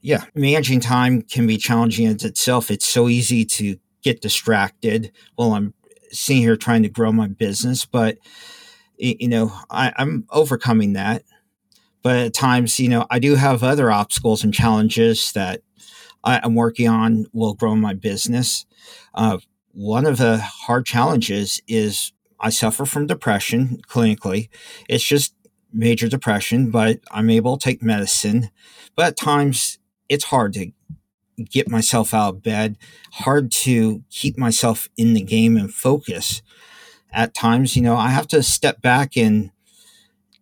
yeah 0.00 0.24
managing 0.34 0.80
time 0.80 1.22
can 1.22 1.46
be 1.46 1.56
challenging 1.56 2.06
in 2.06 2.12
itself 2.12 2.70
it's 2.70 2.86
so 2.86 3.08
easy 3.08 3.44
to 3.44 3.76
get 4.02 4.20
distracted 4.20 5.12
while 5.36 5.52
i'm 5.52 5.74
sitting 6.10 6.42
here 6.42 6.56
trying 6.56 6.82
to 6.82 6.88
grow 6.88 7.12
my 7.12 7.26
business 7.26 7.84
but 7.84 8.18
you 8.96 9.28
know 9.28 9.52
I, 9.70 9.92
i'm 9.96 10.26
overcoming 10.30 10.94
that 10.94 11.24
but 12.02 12.16
at 12.16 12.34
times 12.34 12.78
you 12.78 12.88
know 12.88 13.06
i 13.10 13.18
do 13.18 13.36
have 13.36 13.62
other 13.62 13.90
obstacles 13.90 14.44
and 14.44 14.52
challenges 14.52 15.32
that 15.32 15.62
I, 16.24 16.40
am 16.44 16.54
working 16.54 16.88
on 16.88 17.26
will 17.32 17.54
grow 17.54 17.74
my 17.74 17.94
business. 17.94 18.66
Uh, 19.14 19.38
one 19.72 20.06
of 20.06 20.18
the 20.18 20.38
hard 20.38 20.86
challenges 20.86 21.60
is 21.66 22.12
I 22.40 22.50
suffer 22.50 22.84
from 22.84 23.06
depression 23.06 23.80
clinically. 23.88 24.48
It's 24.88 25.04
just 25.04 25.34
major 25.72 26.08
depression, 26.08 26.70
but 26.70 27.00
I'm 27.10 27.30
able 27.30 27.56
to 27.56 27.64
take 27.64 27.82
medicine. 27.82 28.50
But 28.96 29.06
at 29.06 29.16
times 29.16 29.78
it's 30.08 30.24
hard 30.24 30.52
to 30.54 30.72
get 31.50 31.68
myself 31.68 32.12
out 32.12 32.34
of 32.34 32.42
bed, 32.42 32.76
hard 33.12 33.50
to 33.50 34.02
keep 34.10 34.38
myself 34.38 34.88
in 34.96 35.14
the 35.14 35.22
game 35.22 35.56
and 35.56 35.72
focus. 35.72 36.42
At 37.12 37.34
times, 37.34 37.76
you 37.76 37.82
know, 37.82 37.96
I 37.96 38.08
have 38.08 38.28
to 38.28 38.42
step 38.42 38.80
back 38.80 39.16
and 39.16 39.50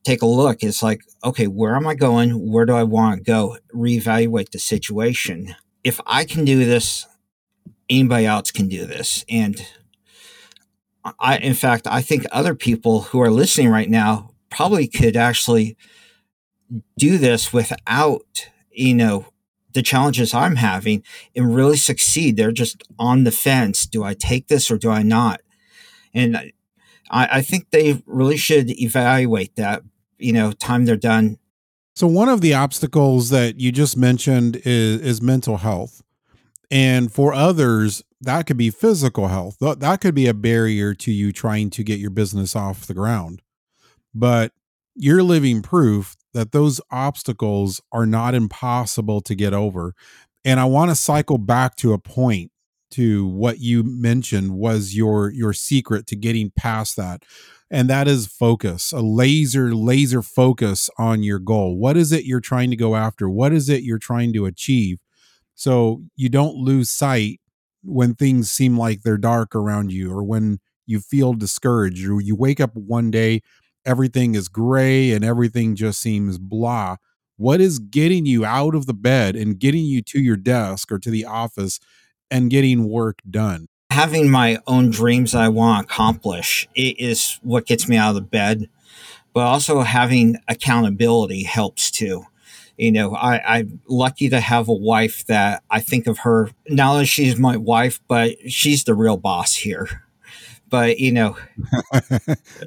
take 0.05 0.23
a 0.23 0.27
look. 0.27 0.63
It's 0.63 0.83
like, 0.83 1.03
okay, 1.25 1.47
where 1.47 1.77
am 1.77 1.87
I 1.87 1.95
going? 1.95 2.51
Where 2.51 2.67
do 2.67 2.75
I 2.75 2.85
want 2.85 3.19
to 3.19 3.25
go? 3.25 3.59
Reevaluate 3.75 4.51
the 4.51 4.59
situation 4.59 5.55
if 5.85 6.01
I 6.07 6.25
can 6.25 6.45
do 6.45 6.65
this, 6.65 7.07
anybody 7.89 8.27
else 8.27 8.51
can 8.51 8.69
do 8.69 8.87
this. 8.87 9.25
And 9.29 9.65
I, 11.19 11.39
in 11.39 11.55
fact, 11.55 11.87
I 11.87 12.03
think 12.03 12.25
other 12.31 12.55
people 12.55 13.03
who 13.03 13.21
are 13.21 13.31
listening 13.31 13.69
right 13.69 13.89
now 13.89 14.30
probably 14.50 14.87
could 14.87 15.16
actually 15.16 15.76
do 16.99 17.19
this 17.19 17.52
without, 17.52 18.49
you 18.71 18.95
know, 18.95 19.26
the 19.73 19.83
challenges 19.83 20.35
I'm 20.35 20.57
having 20.57 21.02
and 21.35 21.54
really 21.54 21.76
succeed. 21.76 22.37
They're 22.37 22.52
just 22.52 22.83
on 22.99 23.25
the 23.25 23.30
fence. 23.30 23.87
Do 23.87 24.02
I 24.02 24.14
take 24.14 24.49
this 24.49 24.71
or 24.71 24.78
do 24.78 24.90
I 24.90 25.02
not? 25.02 25.40
And 26.12 26.37
I, 27.11 27.28
I 27.38 27.42
think 27.42 27.71
they 27.71 28.02
really 28.07 28.37
should 28.37 28.71
evaluate 28.71 29.57
that, 29.57 29.83
you 30.19 30.33
know, 30.33 30.52
time 30.52 30.85
they're 30.85 30.97
done 30.97 31.38
so 32.00 32.07
one 32.07 32.30
of 32.30 32.40
the 32.40 32.54
obstacles 32.54 33.28
that 33.28 33.61
you 33.61 33.73
just 33.73 33.95
mentioned 33.95 34.57
is 34.64 35.02
is 35.02 35.21
mental 35.21 35.59
health. 35.59 36.02
And 36.71 37.12
for 37.12 37.35
others, 37.35 38.02
that 38.21 38.47
could 38.47 38.57
be 38.57 38.71
physical 38.71 39.28
health. 39.28 39.59
That 39.61 40.00
could 40.00 40.14
be 40.14 40.26
a 40.26 40.33
barrier 40.33 40.95
to 40.95 41.12
you 41.12 41.30
trying 41.30 41.69
to 41.71 41.83
get 41.83 41.99
your 41.99 42.09
business 42.09 42.57
off 42.57 42.87
the 42.87 42.95
ground. 42.95 43.42
But 44.14 44.52
you're 44.95 45.23
living 45.23 45.62
proof 45.62 46.17
that 46.35 46.52
those 46.52 46.81
obstacles 46.90 47.81
are 47.93 48.07
not 48.07 48.35
impossible 48.35 49.21
to 49.23 49.35
get 49.35 49.52
over. 49.52 49.95
And 50.45 50.61
I 50.61 50.64
want 50.64 50.90
to 50.90 50.95
cycle 50.95 51.38
back 51.38 51.76
to 51.76 51.93
a 51.93 51.99
point 51.99 52.50
to 52.93 53.26
what 53.26 53.61
you 53.61 53.83
mentioned 53.83 54.52
was 54.52 54.95
your 54.97 55.31
your 55.31 55.52
secret 55.52 56.07
to 56.09 56.17
getting 56.17 56.50
past 56.57 56.97
that 56.97 57.23
and 57.71 57.88
that 57.88 58.09
is 58.09 58.26
focus 58.26 58.93
a 58.93 59.00
laser 59.00 59.75
laser 59.75 60.23
focus 60.23 60.90
on 60.99 61.23
your 61.23 61.38
goal 61.38 61.76
what 61.76 61.97
is 61.97 62.11
it 62.12 62.25
you're 62.25 62.40
trying 62.40 62.71
to 62.71 62.76
go 62.76 62.97
after 62.97 63.29
what 63.31 63.52
is 63.52 63.69
it 63.69 63.85
you're 63.85 63.99
trying 63.99 64.33
to 64.33 64.45
achieve 64.45 64.99
so 65.55 66.02
you 66.17 66.29
don't 66.29 66.57
lose 66.57 66.90
sight 66.90 67.40
when 67.83 68.14
things 68.14 68.50
seem 68.50 68.76
like 68.76 69.02
they're 69.02 69.17
dark 69.17 69.55
around 69.55 69.93
you 69.93 70.12
or 70.12 70.23
when 70.25 70.59
you 70.87 71.00
feel 71.00 71.33
discouraged 71.33 72.09
or 72.09 72.21
you 72.21 72.35
wake 72.35 72.61
up 72.61 72.75
one 72.75 73.11
day 73.11 73.40
everything 73.85 74.35
is 74.35 74.49
gray 74.49 75.13
and 75.13 75.25
everything 75.25 75.75
just 75.75 76.01
seems 76.01 76.39
blah 76.39 76.97
what 77.37 77.61
is 77.61 77.79
getting 77.79 78.27
you 78.27 78.45
out 78.45 78.75
of 78.75 78.85
the 78.87 78.95
bed 78.95 79.35
and 79.35 79.59
getting 79.59 79.85
you 79.85 80.03
to 80.03 80.21
your 80.21 80.37
desk 80.37 80.93
or 80.93 80.99
to 80.99 81.11
the 81.11 81.25
office 81.25 81.81
and 82.31 82.51
getting 82.51 82.89
work 82.89 83.19
done 83.29 83.67
having 83.91 84.31
my 84.31 84.59
own 84.67 84.91
dreams 84.91 85.35
I 85.35 85.49
want 85.49 85.87
to 85.87 85.93
accomplish 85.93 86.69
is 86.75 87.39
what 87.43 87.67
gets 87.67 87.89
me 87.89 87.97
out 87.97 88.11
of 88.11 88.15
the 88.15 88.21
bed. 88.23 88.71
But 89.33 89.41
also 89.41 89.83
having 89.83 90.37
accountability 90.49 91.45
helps 91.45 91.91
too. 91.91 92.25
You 92.77 92.91
know, 92.91 93.15
I, 93.15 93.59
I'm 93.59 93.81
lucky 93.87 94.29
to 94.31 94.41
have 94.41 94.69
a 94.69 94.73
wife 94.73 95.27
that 95.27 95.63
I 95.71 95.81
think 95.81 96.07
of 96.07 96.21
her 96.21 96.51
not 96.69 96.93
only 96.95 97.05
she's 97.05 97.39
my 97.39 97.57
wife, 97.57 98.01
but 98.09 98.51
she's 98.51 98.85
the 98.85 98.95
real 98.95 99.17
boss 99.17 99.55
here. 99.55 100.03
But 100.71 100.99
you 100.99 101.12
know, 101.12 101.37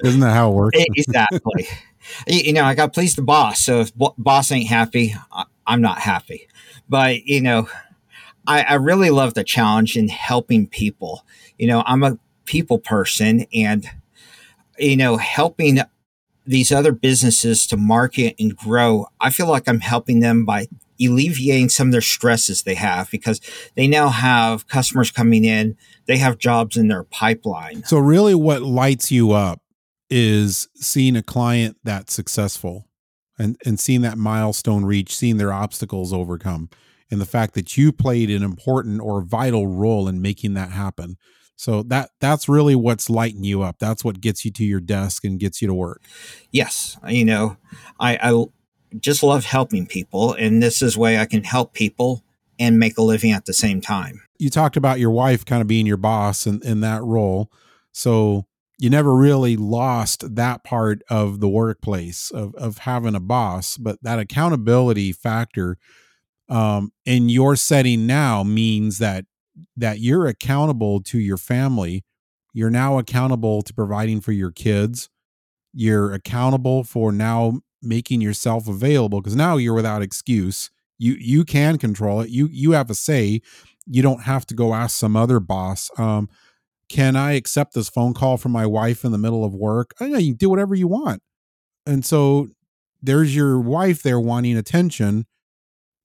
isn't 0.04 0.20
that 0.20 0.34
how 0.34 0.50
it 0.50 0.54
works? 0.54 0.78
exactly. 0.96 1.66
you 2.26 2.52
know, 2.52 2.64
I 2.64 2.74
got 2.74 2.86
to 2.86 2.92
please 2.92 3.16
the 3.16 3.22
boss. 3.22 3.60
So 3.60 3.80
if 3.80 3.92
boss 3.96 4.52
ain't 4.52 4.68
happy, 4.68 5.14
I'm 5.66 5.80
not 5.80 5.98
happy. 5.98 6.48
But 6.88 7.24
you 7.24 7.40
know, 7.40 7.68
I, 8.46 8.62
I 8.62 8.74
really 8.74 9.10
love 9.10 9.34
the 9.34 9.44
challenge 9.44 9.96
in 9.96 10.08
helping 10.08 10.68
people. 10.68 11.24
You 11.58 11.66
know, 11.68 11.82
I'm 11.86 12.02
a 12.02 12.18
people 12.44 12.78
person 12.78 13.46
and, 13.54 13.88
you 14.78 14.96
know, 14.96 15.16
helping 15.16 15.80
these 16.46 16.70
other 16.70 16.92
businesses 16.92 17.66
to 17.68 17.76
market 17.76 18.34
and 18.38 18.56
grow, 18.56 19.06
I 19.20 19.30
feel 19.30 19.48
like 19.48 19.68
I'm 19.68 19.80
helping 19.80 20.20
them 20.20 20.44
by 20.44 20.66
alleviating 21.00 21.68
some 21.68 21.88
of 21.88 21.92
their 21.92 22.00
stresses 22.00 22.62
they 22.62 22.74
have 22.74 23.10
because 23.10 23.40
they 23.74 23.86
now 23.86 24.08
have 24.08 24.68
customers 24.68 25.10
coming 25.10 25.44
in, 25.44 25.76
they 26.06 26.16
have 26.18 26.38
jobs 26.38 26.76
in 26.76 26.88
their 26.88 27.04
pipeline. 27.04 27.84
So, 27.84 27.98
really, 27.98 28.34
what 28.34 28.62
lights 28.62 29.10
you 29.10 29.32
up 29.32 29.60
is 30.10 30.68
seeing 30.76 31.16
a 31.16 31.22
client 31.22 31.76
that's 31.82 32.14
successful 32.14 32.88
and, 33.38 33.56
and 33.64 33.80
seeing 33.80 34.02
that 34.02 34.18
milestone 34.18 34.84
reach, 34.84 35.14
seeing 35.14 35.38
their 35.38 35.52
obstacles 35.52 36.12
overcome 36.12 36.68
and 37.10 37.20
the 37.20 37.26
fact 37.26 37.54
that 37.54 37.76
you 37.76 37.92
played 37.92 38.30
an 38.30 38.42
important 38.42 39.00
or 39.00 39.22
vital 39.22 39.66
role 39.66 40.08
in 40.08 40.22
making 40.22 40.54
that 40.54 40.70
happen. 40.70 41.16
So 41.56 41.82
that 41.84 42.10
that's 42.20 42.48
really 42.48 42.74
what's 42.74 43.08
lighting 43.08 43.44
you 43.44 43.62
up. 43.62 43.76
That's 43.78 44.04
what 44.04 44.20
gets 44.20 44.44
you 44.44 44.50
to 44.52 44.64
your 44.64 44.80
desk 44.80 45.24
and 45.24 45.38
gets 45.38 45.62
you 45.62 45.68
to 45.68 45.74
work. 45.74 46.02
Yes, 46.50 46.98
you 47.08 47.24
know, 47.24 47.56
I, 48.00 48.16
I 48.20 48.44
just 48.98 49.22
love 49.22 49.44
helping 49.44 49.86
people, 49.86 50.32
and 50.34 50.62
this 50.62 50.82
is 50.82 50.96
way 50.96 51.18
I 51.18 51.26
can 51.26 51.44
help 51.44 51.72
people 51.72 52.22
and 52.58 52.78
make 52.78 52.96
a 52.98 53.02
living 53.02 53.32
at 53.32 53.46
the 53.46 53.52
same 53.52 53.80
time. 53.80 54.22
You 54.38 54.50
talked 54.50 54.76
about 54.76 55.00
your 55.00 55.10
wife 55.10 55.44
kind 55.44 55.60
of 55.60 55.68
being 55.68 55.86
your 55.86 55.96
boss 55.96 56.46
in, 56.46 56.60
in 56.62 56.80
that 56.80 57.02
role. 57.02 57.50
So 57.92 58.46
you 58.78 58.90
never 58.90 59.14
really 59.14 59.56
lost 59.56 60.34
that 60.34 60.64
part 60.64 61.02
of 61.08 61.40
the 61.40 61.48
workplace 61.48 62.30
of, 62.30 62.54
of 62.56 62.78
having 62.78 63.14
a 63.14 63.20
boss, 63.20 63.76
but 63.76 64.02
that 64.02 64.18
accountability 64.18 65.12
factor 65.12 65.78
um, 66.48 66.92
in 67.04 67.28
your 67.28 67.56
setting 67.56 68.06
now 68.06 68.42
means 68.42 68.98
that 68.98 69.24
that 69.76 70.00
you're 70.00 70.26
accountable 70.26 71.00
to 71.00 71.18
your 71.18 71.36
family. 71.36 72.04
You're 72.52 72.70
now 72.70 72.98
accountable 72.98 73.62
to 73.62 73.72
providing 73.72 74.20
for 74.20 74.32
your 74.32 74.50
kids. 74.50 75.08
You're 75.72 76.12
accountable 76.12 76.82
for 76.82 77.12
now 77.12 77.60
making 77.84 78.20
yourself 78.20 78.68
available 78.68 79.20
because 79.20 79.36
now 79.36 79.56
you're 79.56 79.74
without 79.74 80.02
excuse. 80.02 80.70
You 80.98 81.16
you 81.18 81.44
can 81.44 81.78
control 81.78 82.20
it. 82.20 82.30
You 82.30 82.48
you 82.50 82.72
have 82.72 82.90
a 82.90 82.94
say. 82.94 83.40
You 83.86 84.02
don't 84.02 84.22
have 84.22 84.46
to 84.46 84.54
go 84.54 84.72
ask 84.74 84.96
some 84.96 85.16
other 85.16 85.40
boss. 85.40 85.90
Um, 85.98 86.28
can 86.88 87.16
I 87.16 87.32
accept 87.32 87.74
this 87.74 87.88
phone 87.88 88.14
call 88.14 88.36
from 88.36 88.52
my 88.52 88.66
wife 88.66 89.04
in 89.04 89.12
the 89.12 89.18
middle 89.18 89.44
of 89.44 89.54
work? 89.54 89.94
I 90.00 90.08
know 90.08 90.18
you 90.18 90.32
can 90.32 90.36
do 90.36 90.50
whatever 90.50 90.74
you 90.74 90.86
want. 90.86 91.22
And 91.86 92.04
so 92.04 92.48
there's 93.02 93.34
your 93.34 93.60
wife 93.60 94.02
there 94.02 94.20
wanting 94.20 94.56
attention 94.56 95.26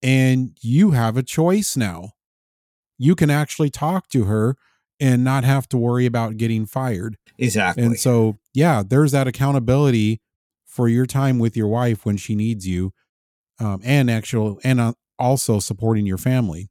and 0.01 0.57
you 0.61 0.91
have 0.91 1.17
a 1.17 1.23
choice 1.23 1.77
now. 1.77 2.13
You 2.97 3.15
can 3.15 3.29
actually 3.29 3.69
talk 3.69 4.09
to 4.09 4.25
her 4.25 4.55
and 4.99 5.23
not 5.23 5.43
have 5.43 5.67
to 5.69 5.77
worry 5.77 6.05
about 6.05 6.37
getting 6.37 6.65
fired. 6.65 7.17
Exactly. 7.37 7.83
And 7.83 7.97
so, 7.97 8.37
yeah, 8.53 8.83
there's 8.85 9.13
that 9.13 9.27
accountability 9.27 10.19
for 10.69 10.87
your 10.87 11.05
time 11.05 11.39
with 11.39 11.57
your 11.57 11.67
wife 11.67 12.05
when 12.05 12.15
she 12.15 12.35
needs 12.35 12.67
you, 12.67 12.93
um, 13.59 13.81
and 13.83 14.09
actual 14.09 14.59
and 14.63 14.79
uh, 14.79 14.93
also 15.17 15.59
supporting 15.59 16.05
your 16.05 16.17
family. 16.17 16.69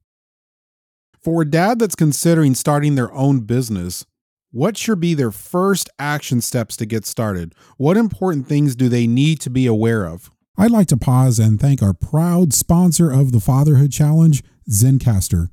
For 1.23 1.43
a 1.43 1.45
dad 1.45 1.81
that's 1.81 1.97
considering 1.97 2.55
starting 2.55 2.95
their 2.95 3.13
own 3.13 3.41
business, 3.41 4.07
what 4.51 4.79
should 4.79 5.01
be 5.01 5.15
their 5.15 5.33
first 5.33 5.91
action 5.99 6.41
steps 6.41 6.77
to 6.79 6.87
get 6.87 7.05
started? 7.05 7.55
What 7.77 7.97
important 7.97 8.47
things 8.47 8.75
do 8.77 8.89
they 8.89 9.07
need 9.07 9.41
to 9.41 9.51
be 9.51 9.67
aware 9.67 10.07
of? 10.07 10.31
I'd 10.57 10.71
like 10.71 10.87
to 10.89 10.97
pause 10.97 11.39
and 11.39 11.61
thank 11.61 11.83
our 11.83 11.93
proud 11.93 12.55
sponsor 12.55 13.11
of 13.11 13.33
the 13.33 13.41
Fatherhood 13.41 13.93
Challenge, 13.93 14.43
Zencastr. 14.71 15.49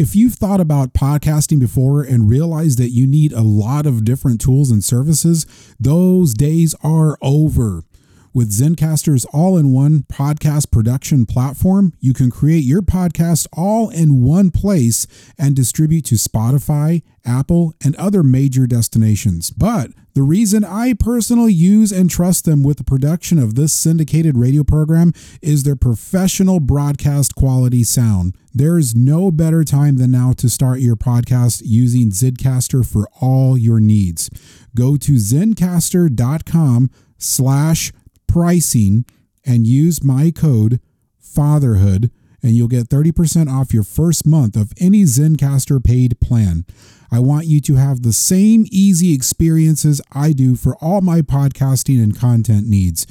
If 0.00 0.16
you've 0.16 0.36
thought 0.36 0.62
about 0.62 0.94
podcasting 0.94 1.60
before 1.60 2.02
and 2.02 2.26
realized 2.26 2.78
that 2.78 2.88
you 2.88 3.06
need 3.06 3.34
a 3.34 3.42
lot 3.42 3.84
of 3.84 4.02
different 4.02 4.40
tools 4.40 4.70
and 4.70 4.82
services, 4.82 5.44
those 5.78 6.32
days 6.32 6.74
are 6.82 7.18
over. 7.20 7.84
With 8.32 8.50
Zencastr's 8.50 9.26
all 9.26 9.58
in 9.58 9.72
one 9.72 10.06
podcast 10.10 10.70
production 10.70 11.26
platform, 11.26 11.92
you 12.00 12.14
can 12.14 12.30
create 12.30 12.64
your 12.64 12.80
podcast 12.80 13.46
all 13.52 13.90
in 13.90 14.24
one 14.24 14.50
place 14.50 15.06
and 15.36 15.54
distribute 15.54 16.06
to 16.06 16.14
Spotify, 16.14 17.02
Apple, 17.26 17.74
and 17.84 17.94
other 17.96 18.22
major 18.22 18.66
destinations. 18.66 19.50
But 19.50 19.90
the 20.14 20.22
reason 20.22 20.64
I 20.64 20.94
personally 20.94 21.52
use 21.52 21.92
and 21.92 22.10
trust 22.10 22.44
them 22.44 22.62
with 22.62 22.78
the 22.78 22.84
production 22.84 23.38
of 23.38 23.54
this 23.54 23.72
syndicated 23.72 24.36
radio 24.36 24.64
program 24.64 25.12
is 25.40 25.62
their 25.62 25.76
professional 25.76 26.60
broadcast 26.60 27.34
quality 27.34 27.84
sound. 27.84 28.36
There 28.52 28.76
is 28.78 28.94
no 28.94 29.30
better 29.30 29.62
time 29.62 29.96
than 29.96 30.10
now 30.10 30.32
to 30.32 30.48
start 30.48 30.80
your 30.80 30.96
podcast 30.96 31.62
using 31.64 32.10
Zencastr 32.10 32.84
for 32.84 33.08
all 33.20 33.56
your 33.56 33.78
needs. 33.78 34.28
Go 34.74 34.96
to 34.96 35.12
zencastr.com 35.12 36.90
slash 37.18 37.92
pricing 38.26 39.04
and 39.44 39.66
use 39.66 40.02
my 40.02 40.30
code 40.30 40.80
fatherhood 41.18 42.10
and 42.42 42.52
you'll 42.52 42.68
get 42.68 42.88
30% 42.88 43.50
off 43.50 43.74
your 43.74 43.82
first 43.82 44.26
month 44.26 44.56
of 44.56 44.72
any 44.78 45.02
Zencastr 45.02 45.82
paid 45.82 46.18
plan. 46.20 46.64
I 47.10 47.18
want 47.18 47.46
you 47.46 47.60
to 47.62 47.74
have 47.74 48.02
the 48.02 48.12
same 48.12 48.66
easy 48.70 49.12
experiences 49.12 50.00
I 50.12 50.32
do 50.32 50.54
for 50.54 50.76
all 50.76 51.00
my 51.00 51.22
podcasting 51.22 52.02
and 52.02 52.16
content 52.16 52.68
needs. 52.68 53.06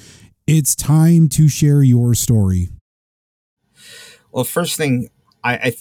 It's 0.47 0.75
time 0.75 1.27
to 1.29 1.47
share 1.47 1.83
your 1.83 2.15
story. 2.15 2.69
Well, 4.31 4.45
first 4.45 4.77
thing, 4.77 5.09
I, 5.43 5.53
I 5.55 5.73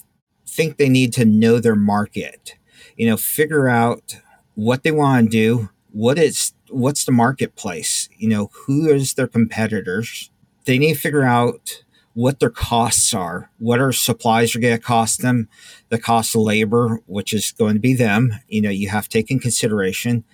think 0.46 0.76
they 0.76 0.88
need 0.88 1.12
to 1.14 1.24
know 1.24 1.60
their 1.60 1.76
market. 1.76 2.56
You 2.96 3.06
know, 3.06 3.16
figure 3.16 3.68
out 3.68 4.16
what 4.54 4.82
they 4.82 4.90
want 4.90 5.26
to 5.26 5.30
do, 5.30 5.68
what 5.92 6.18
is 6.18 6.52
what's 6.70 7.04
the 7.04 7.12
marketplace? 7.12 8.08
You 8.16 8.28
know, 8.28 8.50
who 8.52 8.88
is 8.88 9.14
their 9.14 9.28
competitors? 9.28 10.30
They 10.64 10.78
need 10.78 10.94
to 10.94 11.00
figure 11.00 11.22
out 11.22 11.84
what 12.18 12.40
their 12.40 12.50
costs 12.50 13.14
are, 13.14 13.48
what 13.60 13.78
our 13.78 13.92
supplies 13.92 14.52
are 14.52 14.58
going 14.58 14.76
to 14.76 14.82
cost 14.82 15.22
them, 15.22 15.48
the 15.88 16.00
cost 16.00 16.34
of 16.34 16.40
labor, 16.40 17.00
which 17.06 17.32
is 17.32 17.52
going 17.52 17.74
to 17.74 17.80
be 17.80 17.94
them. 17.94 18.32
You 18.48 18.60
know, 18.60 18.70
you 18.70 18.88
have 18.88 19.04
to 19.04 19.08
take 19.08 19.30
in 19.30 19.38
consideration 19.38 20.24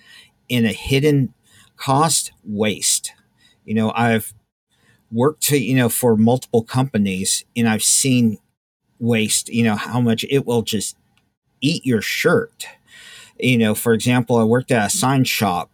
in 0.49 0.65
a 0.65 0.73
hidden 0.73 1.35
cost 1.77 2.31
waste. 2.43 3.13
You 3.65 3.75
know, 3.75 3.91
I've 3.95 4.33
worked 5.11 5.43
to, 5.43 5.59
you 5.59 5.75
know, 5.75 5.87
for 5.87 6.17
multiple 6.17 6.63
companies 6.63 7.45
and 7.55 7.69
I've 7.69 7.83
seen 7.83 8.39
waste, 8.97 9.49
you 9.49 9.63
know, 9.63 9.75
how 9.75 10.01
much 10.01 10.25
it 10.27 10.43
will 10.43 10.63
just 10.63 10.97
eat 11.61 11.85
your 11.85 12.01
shirt. 12.01 12.65
You 13.39 13.59
know, 13.59 13.75
for 13.75 13.93
example, 13.93 14.37
I 14.37 14.43
worked 14.43 14.71
at 14.71 14.87
a 14.87 14.89
sign 14.89 15.23
shop 15.23 15.69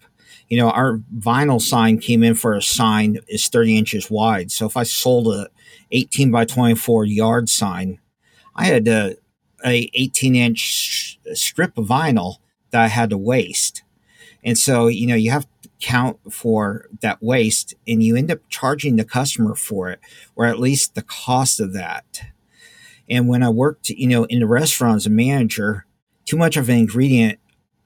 you 0.51 0.57
know, 0.57 0.69
our 0.69 0.97
vinyl 1.17 1.61
sign 1.61 1.97
came 1.97 2.23
in 2.23 2.33
for 2.35 2.53
a 2.53 2.61
sign 2.61 3.19
is 3.29 3.47
30 3.47 3.77
inches 3.77 4.11
wide. 4.11 4.51
So 4.51 4.65
if 4.65 4.75
I 4.75 4.83
sold 4.83 5.33
a 5.33 5.47
18 5.91 6.31
by 6.31 6.45
24 6.45 7.05
yard 7.05 7.49
sign, 7.49 7.99
I 8.55 8.65
had 8.65 8.87
a, 8.87 9.15
a 9.65 9.89
18 9.93 10.35
inch 10.35 11.19
strip 11.33 11.77
of 11.77 11.87
vinyl 11.87 12.37
that 12.71 12.81
I 12.81 12.87
had 12.87 13.09
to 13.11 13.17
waste. 13.17 13.83
And 14.43 14.57
so, 14.57 14.87
you 14.87 15.05
know, 15.07 15.15
you 15.15 15.31
have 15.31 15.47
to 15.61 15.69
count 15.79 16.17
for 16.31 16.87
that 17.01 17.21
waste 17.21 17.75
and 17.87 18.01
you 18.01 18.15
end 18.15 18.31
up 18.31 18.39
charging 18.49 18.95
the 18.95 19.05
customer 19.05 19.55
for 19.55 19.89
it, 19.89 19.99
or 20.35 20.45
at 20.45 20.59
least 20.59 20.95
the 20.95 21.03
cost 21.03 21.59
of 21.59 21.73
that. 21.73 22.21
And 23.09 23.27
when 23.27 23.43
I 23.43 23.49
worked, 23.49 23.89
you 23.89 24.07
know, 24.07 24.23
in 24.25 24.39
the 24.39 24.47
restaurant 24.47 24.97
as 24.97 25.05
a 25.05 25.11
manager, 25.11 25.85
too 26.25 26.37
much 26.37 26.55
of 26.57 26.69
an 26.69 26.77
ingredient 26.77 27.39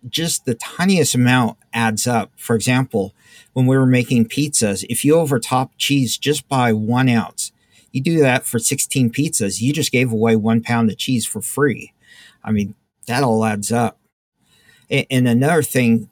just 0.10 0.46
the 0.46 0.56
tiniest 0.56 1.16
amount 1.16 1.58
adds 1.74 2.08
up. 2.08 2.32
For 2.36 2.56
example, 2.56 3.14
when 3.54 3.66
we 3.66 3.78
were 3.78 3.86
making 3.86 4.26
pizzas, 4.26 4.86
if 4.90 5.04
you 5.04 5.16
overtop 5.16 5.72
cheese 5.78 6.18
just 6.18 6.48
by 6.48 6.74
one 6.74 7.10
ounce, 7.10 7.52
you 7.96 8.02
do 8.02 8.20
that 8.20 8.46
for 8.46 8.60
16 8.60 9.10
pizzas, 9.12 9.62
you 9.62 9.74
just 9.74 9.92
gave 9.92 10.12
away 10.12 10.36
one 10.36 10.62
pound 10.62 10.90
of 10.90 10.98
cheese 10.98 11.26
for 11.26 11.42
free. 11.42 11.94
I 12.44 12.52
mean, 12.52 12.76
that 13.08 13.24
all 13.24 13.46
adds 13.46 13.72
up. 13.72 14.00
And 14.90 15.28
another 15.28 15.64
thing 15.64 16.10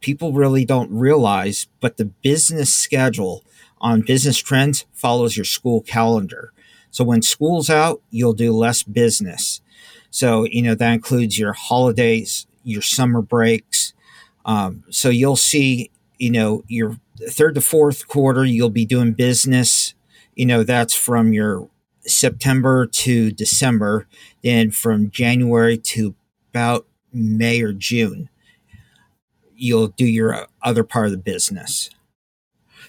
people 0.00 0.32
really 0.32 0.64
don't 0.64 0.90
realize, 0.90 1.68
but 1.80 1.96
the 1.96 2.06
business 2.06 2.74
schedule 2.74 3.44
on 3.80 4.00
business 4.00 4.38
trends 4.38 4.86
follows 4.92 5.36
your 5.36 5.44
school 5.44 5.80
calendar. 5.82 6.52
So 6.90 7.04
when 7.04 7.22
school's 7.22 7.70
out, 7.70 8.02
you'll 8.10 8.32
do 8.32 8.52
less 8.52 8.82
business. 8.82 9.60
So, 10.10 10.44
you 10.44 10.62
know, 10.62 10.74
that 10.74 10.92
includes 10.92 11.38
your 11.38 11.52
holidays, 11.52 12.46
your 12.64 12.82
summer 12.82 13.22
breaks. 13.22 13.94
Um, 14.44 14.84
so 14.90 15.08
you'll 15.08 15.36
see, 15.36 15.90
you 16.18 16.30
know, 16.30 16.64
your 16.66 16.96
third 17.28 17.54
to 17.54 17.60
fourth 17.60 18.08
quarter, 18.08 18.44
you'll 18.44 18.70
be 18.70 18.86
doing 18.86 19.12
business. 19.12 19.94
You 20.40 20.46
know, 20.46 20.62
that's 20.62 20.94
from 20.94 21.34
your 21.34 21.68
September 22.06 22.86
to 22.86 23.30
December, 23.30 24.06
then 24.42 24.70
from 24.70 25.10
January 25.10 25.76
to 25.76 26.14
about 26.50 26.86
May 27.12 27.60
or 27.60 27.74
June, 27.74 28.30
you'll 29.54 29.88
do 29.88 30.06
your 30.06 30.46
other 30.62 30.82
part 30.82 31.04
of 31.04 31.12
the 31.12 31.18
business. 31.18 31.90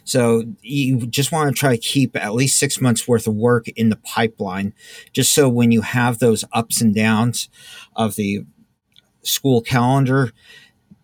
So 0.05 0.45
you 0.61 1.05
just 1.07 1.33
want 1.33 1.53
to 1.53 1.59
try 1.59 1.75
to 1.75 1.81
keep 1.81 2.15
at 2.15 2.33
least 2.33 2.57
six 2.57 2.79
months 2.79 3.05
worth 3.05 3.27
of 3.27 3.35
work 3.35 3.67
in 3.67 3.89
the 3.89 3.97
pipeline, 3.97 4.73
just 5.11 5.33
so 5.33 5.49
when 5.49 5.73
you 5.73 5.81
have 5.81 6.19
those 6.19 6.45
ups 6.53 6.79
and 6.79 6.95
downs 6.95 7.49
of 7.97 8.15
the 8.15 8.45
school 9.23 9.59
calendar, 9.59 10.31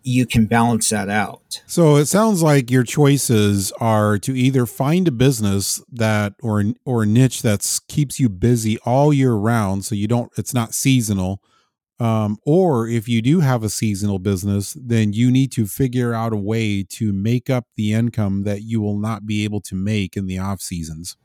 you 0.08 0.24
can 0.26 0.46
balance 0.46 0.88
that 0.88 1.08
out. 1.08 1.62
So 1.66 1.96
it 1.96 2.06
sounds 2.06 2.42
like 2.42 2.70
your 2.70 2.82
choices 2.82 3.72
are 3.80 4.18
to 4.18 4.36
either 4.36 4.64
find 4.64 5.06
a 5.06 5.12
business 5.12 5.82
that 5.92 6.34
or 6.42 6.64
or 6.84 7.02
a 7.02 7.06
niche 7.06 7.42
that 7.42 7.80
keeps 7.88 8.18
you 8.18 8.28
busy 8.28 8.78
all 8.84 9.12
year 9.12 9.34
round 9.34 9.84
so 9.84 9.94
you 9.94 10.08
don't 10.08 10.32
it's 10.36 10.54
not 10.54 10.74
seasonal. 10.74 11.42
Um, 12.00 12.38
or 12.46 12.86
if 12.86 13.08
you 13.08 13.20
do 13.20 13.40
have 13.40 13.64
a 13.64 13.68
seasonal 13.68 14.20
business, 14.20 14.76
then 14.80 15.12
you 15.12 15.32
need 15.32 15.50
to 15.52 15.66
figure 15.66 16.14
out 16.14 16.32
a 16.32 16.36
way 16.36 16.84
to 16.90 17.12
make 17.12 17.50
up 17.50 17.66
the 17.74 17.92
income 17.92 18.44
that 18.44 18.62
you 18.62 18.80
will 18.80 18.96
not 18.96 19.26
be 19.26 19.42
able 19.42 19.60
to 19.62 19.74
make 19.74 20.16
in 20.16 20.26
the 20.26 20.38
off 20.38 20.60
seasons. 20.60 21.16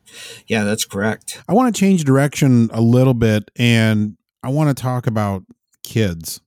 Yeah, 0.48 0.64
that's 0.64 0.84
correct. 0.84 1.44
I 1.48 1.54
want 1.54 1.74
to 1.74 1.80
change 1.80 2.06
direction 2.06 2.72
a 2.74 2.82
little 2.82 3.14
bit 3.14 3.52
and 3.56 4.18
I 4.42 4.50
want 4.50 4.76
to 4.76 4.82
talk 4.82 5.06
about 5.06 5.44
kids. 5.84 6.42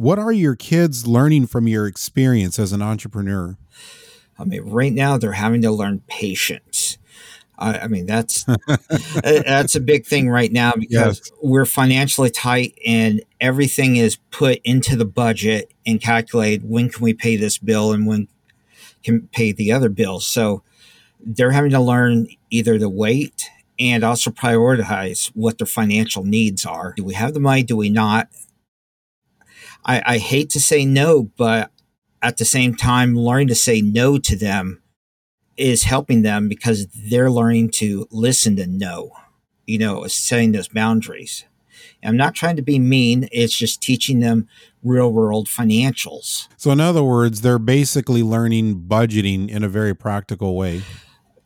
What 0.00 0.18
are 0.18 0.32
your 0.32 0.56
kids 0.56 1.06
learning 1.06 1.48
from 1.48 1.68
your 1.68 1.86
experience 1.86 2.58
as 2.58 2.72
an 2.72 2.80
entrepreneur? 2.80 3.58
I 4.38 4.44
mean, 4.44 4.62
right 4.62 4.94
now 4.94 5.18
they're 5.18 5.32
having 5.32 5.60
to 5.60 5.70
learn 5.70 6.00
patience. 6.06 6.96
I, 7.58 7.80
I 7.80 7.86
mean, 7.86 8.06
that's 8.06 8.46
that's 9.22 9.74
a 9.74 9.80
big 9.80 10.06
thing 10.06 10.30
right 10.30 10.50
now 10.50 10.72
because 10.72 11.20
yes. 11.22 11.30
we're 11.42 11.66
financially 11.66 12.30
tight 12.30 12.78
and 12.86 13.20
everything 13.42 13.96
is 13.96 14.16
put 14.30 14.60
into 14.64 14.96
the 14.96 15.04
budget 15.04 15.70
and 15.84 16.00
calculated 16.00 16.66
when 16.66 16.88
can 16.88 17.04
we 17.04 17.12
pay 17.12 17.36
this 17.36 17.58
bill 17.58 17.92
and 17.92 18.06
when 18.06 18.28
can 19.04 19.28
pay 19.32 19.52
the 19.52 19.70
other 19.70 19.90
bill? 19.90 20.18
So 20.18 20.62
they're 21.22 21.50
having 21.50 21.72
to 21.72 21.80
learn 21.80 22.26
either 22.48 22.78
to 22.78 22.88
wait 22.88 23.50
and 23.78 24.02
also 24.02 24.30
prioritize 24.30 25.26
what 25.34 25.58
their 25.58 25.66
financial 25.66 26.24
needs 26.24 26.64
are. 26.64 26.94
Do 26.96 27.04
we 27.04 27.12
have 27.12 27.34
the 27.34 27.40
money? 27.40 27.64
Do 27.64 27.76
we 27.76 27.90
not? 27.90 28.28
I, 29.84 30.02
I 30.14 30.18
hate 30.18 30.50
to 30.50 30.60
say 30.60 30.84
no, 30.84 31.24
but 31.36 31.70
at 32.22 32.36
the 32.36 32.44
same 32.44 32.74
time, 32.74 33.16
learning 33.16 33.48
to 33.48 33.54
say 33.54 33.80
no 33.80 34.18
to 34.18 34.36
them 34.36 34.82
is 35.56 35.84
helping 35.84 36.22
them 36.22 36.48
because 36.48 36.86
they're 36.86 37.30
learning 37.30 37.70
to 37.70 38.06
listen 38.10 38.56
to 38.56 38.66
no, 38.66 39.10
you 39.66 39.78
know, 39.78 40.06
setting 40.06 40.52
those 40.52 40.68
boundaries. 40.68 41.44
I'm 42.02 42.16
not 42.16 42.34
trying 42.34 42.56
to 42.56 42.62
be 42.62 42.78
mean, 42.78 43.28
it's 43.30 43.56
just 43.56 43.82
teaching 43.82 44.20
them 44.20 44.48
real 44.82 45.12
world 45.12 45.48
financials. 45.48 46.48
So, 46.56 46.70
in 46.70 46.80
other 46.80 47.02
words, 47.02 47.42
they're 47.42 47.58
basically 47.58 48.22
learning 48.22 48.84
budgeting 48.88 49.50
in 49.50 49.62
a 49.62 49.68
very 49.68 49.94
practical 49.94 50.56
way. 50.56 50.82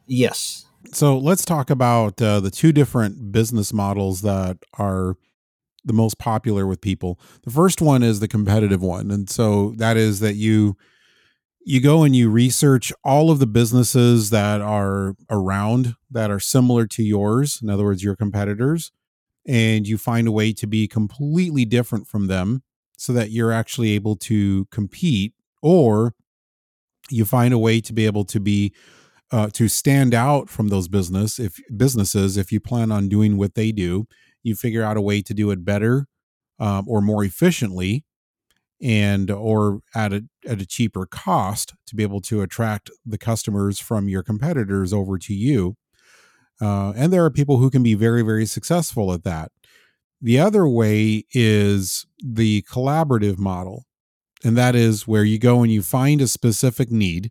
Yes. 0.06 0.66
So, 0.92 1.18
let's 1.18 1.44
talk 1.44 1.70
about 1.70 2.22
uh, 2.22 2.38
the 2.38 2.52
two 2.52 2.72
different 2.72 3.32
business 3.32 3.72
models 3.72 4.22
that 4.22 4.58
are 4.74 5.16
the 5.84 5.92
most 5.92 6.18
popular 6.18 6.66
with 6.66 6.80
people. 6.80 7.18
The 7.44 7.50
first 7.50 7.80
one 7.80 8.02
is 8.02 8.20
the 8.20 8.28
competitive 8.28 8.82
one. 8.82 9.10
And 9.10 9.28
so 9.28 9.74
that 9.76 9.96
is 9.96 10.20
that 10.20 10.34
you 10.34 10.76
you 11.66 11.80
go 11.80 12.02
and 12.02 12.14
you 12.14 12.28
research 12.28 12.92
all 13.02 13.30
of 13.30 13.38
the 13.38 13.46
businesses 13.46 14.28
that 14.30 14.60
are 14.60 15.14
around 15.30 15.94
that 16.10 16.30
are 16.30 16.40
similar 16.40 16.86
to 16.86 17.02
yours, 17.02 17.58
in 17.62 17.70
other 17.70 17.84
words 17.84 18.02
your 18.02 18.16
competitors, 18.16 18.92
and 19.46 19.88
you 19.88 19.96
find 19.96 20.28
a 20.28 20.32
way 20.32 20.52
to 20.52 20.66
be 20.66 20.86
completely 20.86 21.64
different 21.64 22.06
from 22.06 22.26
them 22.26 22.62
so 22.96 23.12
that 23.14 23.30
you're 23.30 23.52
actually 23.52 23.92
able 23.92 24.14
to 24.14 24.66
compete 24.66 25.32
or 25.62 26.14
you 27.10 27.24
find 27.24 27.52
a 27.52 27.58
way 27.58 27.80
to 27.80 27.92
be 27.92 28.06
able 28.06 28.24
to 28.24 28.40
be 28.40 28.72
uh, 29.30 29.48
to 29.52 29.68
stand 29.68 30.14
out 30.14 30.48
from 30.48 30.68
those 30.68 30.86
business 30.86 31.38
if 31.38 31.58
businesses 31.76 32.36
if 32.36 32.52
you 32.52 32.60
plan 32.60 32.92
on 32.92 33.08
doing 33.08 33.36
what 33.36 33.54
they 33.54 33.72
do 33.72 34.06
you 34.44 34.54
figure 34.54 34.82
out 34.82 34.96
a 34.96 35.00
way 35.00 35.20
to 35.22 35.34
do 35.34 35.50
it 35.50 35.64
better 35.64 36.06
um, 36.60 36.86
or 36.88 37.00
more 37.00 37.24
efficiently 37.24 38.04
and 38.80 39.30
or 39.30 39.80
at 39.94 40.12
a 40.12 40.24
at 40.46 40.60
a 40.60 40.66
cheaper 40.66 41.06
cost 41.06 41.74
to 41.86 41.96
be 41.96 42.02
able 42.02 42.20
to 42.20 42.42
attract 42.42 42.90
the 43.04 43.18
customers 43.18 43.80
from 43.80 44.08
your 44.08 44.22
competitors 44.22 44.92
over 44.92 45.18
to 45.18 45.34
you 45.34 45.76
uh, 46.60 46.92
and 46.96 47.12
there 47.12 47.24
are 47.24 47.30
people 47.30 47.58
who 47.58 47.70
can 47.70 47.82
be 47.82 47.94
very 47.94 48.22
very 48.22 48.46
successful 48.46 49.12
at 49.12 49.24
that. 49.24 49.50
The 50.20 50.38
other 50.38 50.66
way 50.66 51.24
is 51.32 52.06
the 52.22 52.62
collaborative 52.62 53.38
model 53.38 53.84
and 54.42 54.56
that 54.56 54.74
is 54.74 55.06
where 55.06 55.24
you 55.24 55.38
go 55.38 55.62
and 55.62 55.72
you 55.72 55.82
find 55.82 56.20
a 56.20 56.28
specific 56.28 56.90
need 56.90 57.30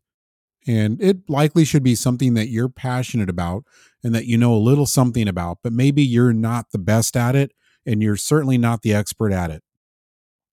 and 0.66 1.02
it 1.02 1.30
likely 1.30 1.66
should 1.66 1.84
be 1.84 1.96
something 1.96 2.36
that 2.36 2.50
you're 2.50 2.70
passionate 2.70 3.30
about 3.30 3.64
and 4.04 4.14
that 4.14 4.26
you 4.26 4.38
know 4.38 4.54
a 4.54 4.58
little 4.58 4.86
something 4.86 5.28
about 5.28 5.60
but 5.64 5.74
maybe 5.74 6.04
you're 6.04 6.34
not 6.34 6.72
the 6.72 6.80
best 6.80 7.16
at 7.16 7.36
it 7.36 7.52
and 7.86 8.02
you're 8.02 8.16
certainly 8.16 8.58
not 8.58 8.82
the 8.82 8.94
expert 8.94 9.32
at 9.32 9.50
it 9.50 9.64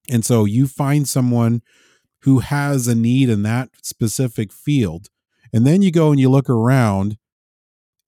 and 0.09 0.25
so 0.25 0.45
you 0.45 0.67
find 0.67 1.09
someone 1.09 1.63
who 2.23 2.41
has 2.41 2.87
a 2.87 2.95
need 2.95 3.29
in 3.29 3.43
that 3.43 3.71
specific 3.83 4.53
field 4.53 5.09
and 5.53 5.67
then 5.67 5.83
you 5.83 5.91
go 5.91 6.11
and 6.11 6.21
you 6.21 6.29
look 6.29 6.51
around 6.51 7.17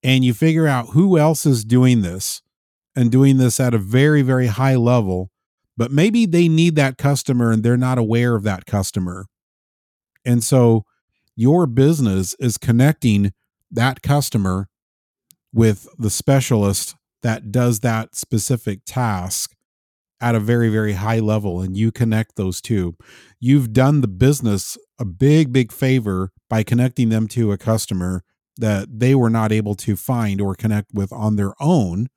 and 0.03 0.25
you 0.25 0.35
figure 0.35 0.67
out 0.67 0.91
who 0.91 1.19
else 1.19 1.47
is 1.47 1.65
doing 1.65 2.03
this 2.03 2.43
and 2.95 3.11
doing 3.11 3.39
this 3.39 3.59
at 3.59 3.75
a 3.75 3.79
very 3.79 4.23
very 4.23 4.49
high 4.49 4.77
level 4.77 5.33
but 5.77 5.91
maybe 5.91 6.27
they 6.27 6.49
need 6.49 6.77
that 6.77 6.99
customer 6.99 7.51
and 7.51 7.63
they're 7.63 7.77
not 7.77 7.99
aware 7.99 8.35
of 8.35 8.43
that 8.43 8.67
customer. 8.67 9.27
And 10.25 10.45
so 10.45 10.85
your 11.35 11.67
business 11.67 12.35
is 12.39 12.59
connecting 12.59 13.33
that 13.71 14.03
customer 14.03 14.69
with 15.53 15.88
the 15.99 16.11
specialist 16.11 16.97
that 17.23 17.53
does 17.53 17.81
that 17.81 18.15
specific 18.15 18.81
task 18.85 19.55
at 20.21 20.35
a 20.35 20.41
very, 20.41 20.69
very 20.69 20.93
high 20.93 21.19
level, 21.19 21.61
and 21.61 21.77
you 21.77 21.91
connect 21.91 22.37
those 22.37 22.61
two. 22.61 22.97
You've 23.41 23.73
done 23.73 24.01
the 24.01 24.09
business 24.09 24.79
a 24.99 25.05
big, 25.05 25.53
big 25.53 25.73
favor 25.73 26.31
by 26.49 26.62
connecting 26.62 27.09
them 27.09 27.27
to 27.29 27.51
a 27.51 27.59
customer 27.59 28.23
that 28.57 29.01
they 29.01 29.15
were 29.15 29.31
not 29.31 29.51
able 29.51 29.75
to 29.75 29.97
find 29.97 30.41
or 30.41 30.55
connect 30.55 30.93
with 30.95 31.12
on 31.12 31.37
their 31.37 31.55
own. 31.61 32.09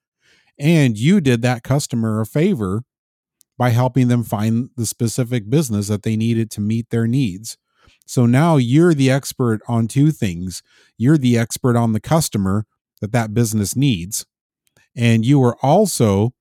And 0.59 0.97
you 0.97 1.19
did 1.19 1.41
that 1.41 1.63
customer 1.63 2.21
a 2.21 2.25
favor 2.25 2.83
by 3.57 3.69
helping 3.69 4.07
them 4.07 4.23
find 4.23 4.69
the 4.75 4.85
specific 4.85 5.49
business 5.49 5.87
that 5.87 6.03
they 6.03 6.15
needed 6.15 6.51
to 6.51 6.61
meet 6.61 6.89
their 6.89 7.07
needs. 7.07 7.57
So 8.05 8.25
now 8.25 8.57
you're 8.57 8.93
the 8.93 9.09
expert 9.09 9.61
on 9.67 9.87
two 9.87 10.11
things. 10.11 10.61
You're 10.97 11.17
the 11.17 11.37
expert 11.37 11.75
on 11.75 11.93
the 11.93 11.99
customer 11.99 12.65
that 13.01 13.11
that 13.11 13.33
business 13.33 13.75
needs, 13.75 14.25
and 14.95 15.25
you 15.25 15.41
are 15.43 15.57
also 15.61 16.33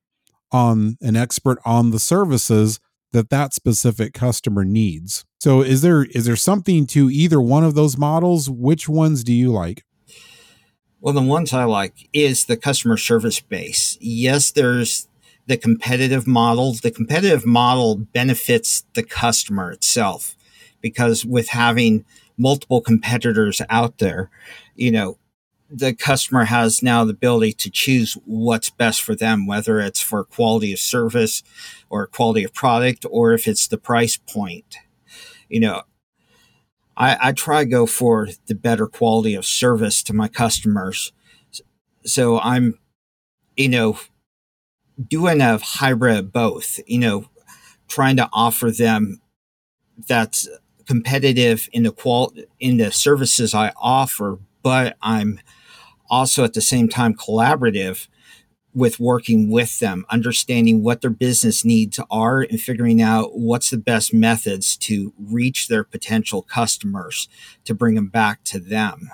on 0.52 0.96
an 1.00 1.16
expert 1.16 1.58
on 1.64 1.90
the 1.90 1.98
services 1.98 2.78
that 3.12 3.30
that 3.30 3.54
specific 3.54 4.12
customer 4.12 4.64
needs. 4.64 5.24
So 5.40 5.62
is 5.62 5.82
there 5.82 6.04
is 6.04 6.26
there 6.26 6.36
something 6.36 6.86
to 6.88 7.10
either 7.10 7.40
one 7.40 7.64
of 7.64 7.74
those 7.74 7.96
models? 7.96 8.48
Which 8.48 8.88
ones 8.88 9.24
do 9.24 9.32
you 9.32 9.52
like? 9.52 9.84
Well, 11.00 11.12
the 11.12 11.22
ones 11.22 11.52
I 11.52 11.64
like 11.64 12.08
is 12.12 12.46
the 12.46 12.56
customer 12.56 12.96
service 12.96 13.38
base. 13.38 13.98
Yes, 14.00 14.50
there's 14.50 15.06
the 15.46 15.56
competitive 15.56 16.26
model. 16.26 16.72
The 16.72 16.90
competitive 16.90 17.44
model 17.44 17.96
benefits 17.96 18.84
the 18.94 19.02
customer 19.02 19.70
itself 19.70 20.34
because 20.80 21.24
with 21.24 21.48
having 21.48 22.04
multiple 22.38 22.80
competitors 22.80 23.60
out 23.68 23.98
there, 23.98 24.30
you 24.76 24.90
know, 24.90 25.18
the 25.70 25.94
customer 25.94 26.44
has 26.44 26.83
now 26.83 27.05
the 27.05 27.12
ability 27.12 27.53
to 27.53 27.70
choose 27.70 28.16
what's 28.24 28.70
best 28.70 29.03
for 29.03 29.14
them, 29.14 29.46
whether 29.46 29.81
it's 29.81 30.00
for 30.00 30.24
quality 30.24 30.72
of 30.72 30.79
service 30.79 31.42
or 31.88 32.07
quality 32.07 32.44
of 32.44 32.53
product, 32.53 33.07
or 33.11 33.33
if 33.33 33.48
it's 33.48 33.66
the 33.66 33.79
price 33.79 34.16
point. 34.16 34.77
You 35.48 35.61
know, 35.61 35.83
I, 36.96 37.16
I 37.20 37.33
try 37.33 37.64
to 37.64 37.70
go 37.70 37.87
for 37.87 38.29
the 38.46 38.55
better 38.55 38.87
quality 38.87 39.35
of 39.35 39.44
service 39.44 40.03
to 40.05 40.12
my 40.12 40.29
customers. 40.29 41.12
So 42.05 42.38
I'm, 42.40 42.79
you 43.57 43.68
know, 43.68 43.98
doing 45.09 45.40
a 45.40 45.59
hybrid 45.59 46.33
both, 46.33 46.79
you 46.87 46.98
know, 46.98 47.29
trying 47.88 48.16
to 48.16 48.29
offer 48.33 48.70
them 48.70 49.20
that's 50.09 50.48
competitive 50.87 51.68
in 51.72 51.85
the 51.85 51.92
qual 51.92 52.33
in 52.61 52.77
the 52.77 52.92
services 52.92 53.55
I 53.55 53.72
offer, 53.77 54.38
but 54.64 54.96
I'm 55.03 55.38
also 56.11 56.42
at 56.42 56.55
the 56.55 56.61
same 56.61 56.88
time 56.88 57.14
collaborative 57.14 58.09
with 58.74 58.98
working 58.98 59.50
with 59.50 59.79
them, 59.79 60.05
understanding 60.11 60.83
what 60.83 61.00
their 61.00 61.11
business 61.11 61.64
needs 61.64 62.00
are 62.11 62.40
and 62.40 62.61
figuring 62.61 63.00
out 63.00 63.38
what's 63.38 63.70
the 63.70 63.77
best 63.77 64.12
methods 64.12 64.77
to 64.79 65.12
reach 65.16 65.68
their 65.68 65.85
potential 65.85 66.42
customers 66.42 67.29
to 67.64 67.72
bring 67.74 67.94
them 67.94 68.09
back 68.09 68.42
to 68.42 68.59
them. 68.59 69.11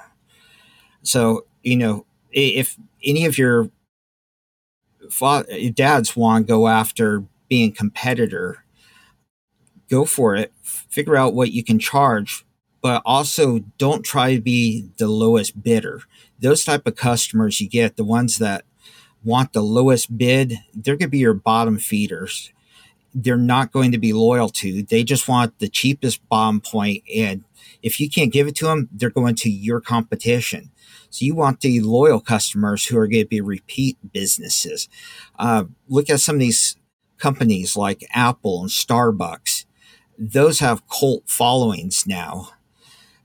So, 1.03 1.45
you 1.63 1.77
know, 1.77 2.07
if 2.33 2.79
any 3.05 3.27
of 3.27 3.37
your 3.37 3.71
dads 5.75 6.17
want 6.17 6.47
to 6.47 6.51
go 6.51 6.69
after 6.69 7.25
being 7.49 7.73
competitor, 7.73 8.65
go 9.91 10.05
for 10.05 10.37
it. 10.37 10.53
Figure 10.63 11.17
out 11.17 11.35
what 11.35 11.53
you 11.53 11.65
can 11.65 11.79
charge, 11.79 12.47
but 12.81 13.03
also 13.05 13.61
don't 13.79 14.05
try 14.05 14.35
to 14.35 14.41
be 14.41 14.89
the 14.99 15.09
lowest 15.09 15.63
bidder. 15.63 16.03
Those 16.39 16.65
type 16.65 16.87
of 16.87 16.97
customers 16.97 17.61
you 17.61 17.69
get, 17.69 17.97
the 17.97 18.05
ones 18.05 18.39
that 18.39 18.65
want 19.23 19.53
the 19.53 19.63
lowest 19.63 20.17
bid, 20.17 20.59
they're 20.73 20.97
going 20.97 21.09
to 21.09 21.09
be 21.09 21.19
your 21.19 21.35
bottom 21.35 21.79
feeders. 21.79 22.53
They're 23.15 23.37
not 23.37 23.73
going 23.73 23.93
to 23.93 23.99
be 23.99 24.13
loyal 24.13 24.49
to. 24.51 24.83
They 24.83 25.05
just 25.05 25.29
want 25.29 25.59
the 25.59 25.69
cheapest 25.69 26.27
bottom 26.29 26.61
point, 26.61 27.03
and 27.15 27.45
if 27.83 28.01
you 28.01 28.09
can't 28.09 28.33
give 28.33 28.47
it 28.47 28.57
to 28.57 28.67
them, 28.67 28.89
they're 28.93 29.11
going 29.11 29.35
to 29.37 29.51
your 29.51 29.81
competition. 29.81 30.71
So 31.11 31.25
you 31.25 31.35
want 31.35 31.61
the 31.61 31.81
loyal 31.81 32.21
customers 32.21 32.87
who 32.87 32.97
are 32.99 33.09
going 33.09 33.25
to 33.25 33.29
be 33.29 33.41
repeat 33.41 33.99
businesses. 34.13 34.89
Uh, 35.39 35.65
look 35.89 36.09
at 36.09 36.21
some 36.21 36.37
of 36.37 36.41
these 36.41 36.77
companies 37.19 37.77
like 37.77 38.07
Apple 38.13 38.61
and 38.61 38.71
Starbucks. 38.71 39.65
Those 40.19 40.61
have 40.61 40.89
cult 40.89 41.25
followings 41.27 42.07
now. 42.07 42.51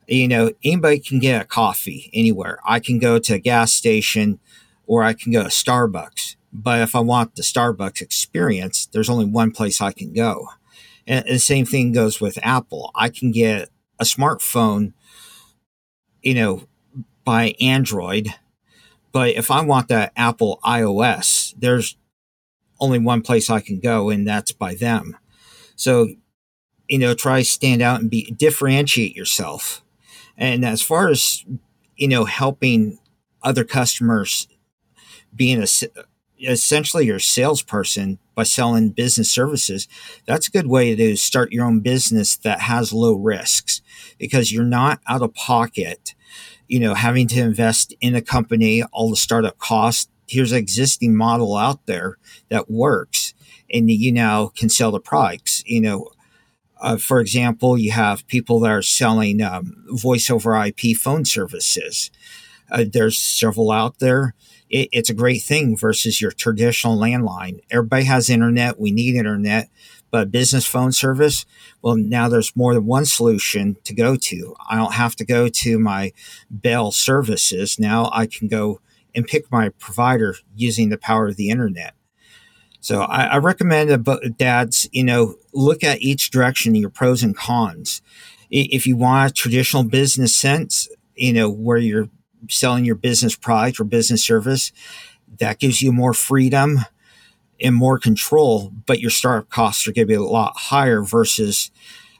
You 0.07 0.27
know, 0.27 0.51
anybody 0.63 0.99
can 0.99 1.19
get 1.19 1.41
a 1.41 1.45
coffee 1.45 2.09
anywhere. 2.13 2.59
I 2.65 2.79
can 2.79 2.99
go 2.99 3.17
to 3.19 3.33
a 3.35 3.39
gas 3.39 3.73
station 3.73 4.39
or 4.85 5.03
I 5.03 5.13
can 5.13 5.31
go 5.31 5.43
to 5.43 5.49
Starbucks. 5.49 6.35
But 6.53 6.81
if 6.81 6.95
I 6.95 6.99
want 6.99 7.35
the 7.35 7.41
Starbucks 7.41 8.01
experience, 8.01 8.85
there's 8.87 9.09
only 9.09 9.25
one 9.25 9.51
place 9.51 9.81
I 9.81 9.91
can 9.91 10.13
go. 10.13 10.49
And 11.07 11.25
the 11.27 11.39
same 11.39 11.65
thing 11.65 11.91
goes 11.91 12.21
with 12.21 12.39
Apple. 12.41 12.91
I 12.95 13.09
can 13.09 13.31
get 13.31 13.69
a 13.99 14.05
smartphone, 14.05 14.93
you 16.21 16.33
know, 16.33 16.67
by 17.23 17.55
Android. 17.59 18.33
But 19.11 19.31
if 19.31 19.51
I 19.51 19.61
want 19.61 19.87
the 19.87 20.11
Apple 20.17 20.59
iOS, 20.63 21.53
there's 21.57 21.97
only 22.79 22.99
one 22.99 23.21
place 23.21 23.49
I 23.49 23.61
can 23.61 23.79
go, 23.79 24.09
and 24.09 24.27
that's 24.27 24.51
by 24.51 24.75
them. 24.75 25.17
So, 25.75 26.09
you 26.87 26.99
know, 26.99 27.13
try 27.13 27.41
stand 27.41 27.81
out 27.81 28.01
and 28.01 28.09
be 28.09 28.31
differentiate 28.31 29.15
yourself. 29.15 29.84
And 30.37 30.65
as 30.65 30.81
far 30.81 31.09
as 31.09 31.45
you 31.95 32.07
know, 32.07 32.25
helping 32.25 32.99
other 33.41 33.63
customers 33.63 34.47
being 35.33 35.61
a 35.61 35.67
essentially 36.41 37.05
your 37.05 37.19
salesperson 37.19 38.19
by 38.35 38.43
selling 38.43 38.89
business 38.89 39.31
services, 39.31 39.87
that's 40.25 40.47
a 40.47 40.51
good 40.51 40.67
way 40.67 40.95
to 40.95 41.15
start 41.15 41.53
your 41.53 41.65
own 41.65 41.79
business 41.79 42.35
that 42.37 42.61
has 42.61 42.91
low 42.91 43.13
risks 43.13 43.81
because 44.17 44.51
you're 44.51 44.65
not 44.65 44.99
out 45.07 45.21
of 45.21 45.33
pocket 45.33 46.15
you 46.67 46.79
know, 46.79 46.93
having 46.93 47.27
to 47.27 47.41
invest 47.41 47.93
in 48.01 48.15
a 48.15 48.21
company, 48.21 48.83
all 48.83 49.09
the 49.09 49.15
startup 49.15 49.57
costs. 49.57 50.09
Here's 50.27 50.51
an 50.51 50.57
existing 50.57 51.15
model 51.15 51.55
out 51.55 51.85
there 51.85 52.17
that 52.49 52.69
works, 52.69 53.33
and 53.71 53.89
you 53.89 54.11
now 54.11 54.47
can 54.47 54.69
sell 54.69 54.91
the 54.91 54.99
products. 54.99 55.63
You 55.65 55.81
know, 55.81 56.09
uh, 56.81 56.97
for 56.97 57.19
example, 57.19 57.77
you 57.77 57.91
have 57.91 58.27
people 58.27 58.59
that 58.61 58.71
are 58.71 58.81
selling 58.81 59.41
um, 59.41 59.85
voice 59.89 60.29
over 60.29 60.55
IP 60.55 60.97
phone 60.97 61.25
services. 61.25 62.11
Uh, 62.69 62.85
there's 62.91 63.17
several 63.17 63.71
out 63.71 63.99
there. 63.99 64.33
It, 64.69 64.89
it's 64.91 65.09
a 65.09 65.13
great 65.13 65.43
thing 65.43 65.77
versus 65.77 66.19
your 66.19 66.31
traditional 66.31 66.97
landline. 66.97 67.59
Everybody 67.69 68.05
has 68.05 68.29
internet. 68.29 68.79
We 68.79 68.91
need 68.91 69.15
internet, 69.15 69.69
but 70.11 70.31
business 70.31 70.65
phone 70.65 70.91
service, 70.91 71.45
well, 71.81 71.95
now 71.95 72.27
there's 72.27 72.55
more 72.55 72.73
than 72.73 72.85
one 72.85 73.05
solution 73.05 73.77
to 73.83 73.93
go 73.93 74.15
to. 74.15 74.55
I 74.67 74.75
don't 74.77 74.93
have 74.93 75.15
to 75.17 75.25
go 75.25 75.47
to 75.47 75.79
my 75.79 76.11
Bell 76.49 76.91
services. 76.91 77.79
Now 77.79 78.09
I 78.11 78.25
can 78.25 78.47
go 78.47 78.81
and 79.13 79.25
pick 79.25 79.51
my 79.51 79.69
provider 79.69 80.35
using 80.55 80.89
the 80.89 80.97
power 80.97 81.27
of 81.27 81.37
the 81.37 81.49
internet. 81.49 81.93
So 82.85 83.01
I, 83.01 83.23
I 83.23 83.37
recommend 83.37 83.89
that 83.89 84.35
dads, 84.37 84.87
you 84.91 85.03
know, 85.03 85.37
look 85.53 85.83
at 85.83 86.03
each 86.03 86.29
direction, 86.29 86.75
your 86.75 86.91
pros 86.91 87.23
and 87.23 87.35
cons. 87.35 88.03
If 88.51 88.85
you 88.85 88.95
want 88.95 89.31
a 89.31 89.33
traditional 89.33 89.83
business 89.83 90.35
sense, 90.35 90.87
you 91.15 91.33
know, 91.33 91.49
where 91.49 91.79
you're 91.79 92.09
selling 92.47 92.85
your 92.85 92.93
business 92.93 93.35
product 93.35 93.79
or 93.79 93.85
business 93.85 94.23
service, 94.23 94.71
that 95.39 95.57
gives 95.57 95.81
you 95.81 95.91
more 95.91 96.13
freedom 96.13 96.77
and 97.59 97.73
more 97.73 97.97
control, 97.97 98.71
but 98.85 98.99
your 98.99 99.09
startup 99.09 99.49
costs 99.49 99.87
are 99.87 99.91
going 99.91 100.07
to 100.07 100.11
be 100.11 100.13
a 100.13 100.21
lot 100.21 100.53
higher 100.55 101.01
versus 101.01 101.71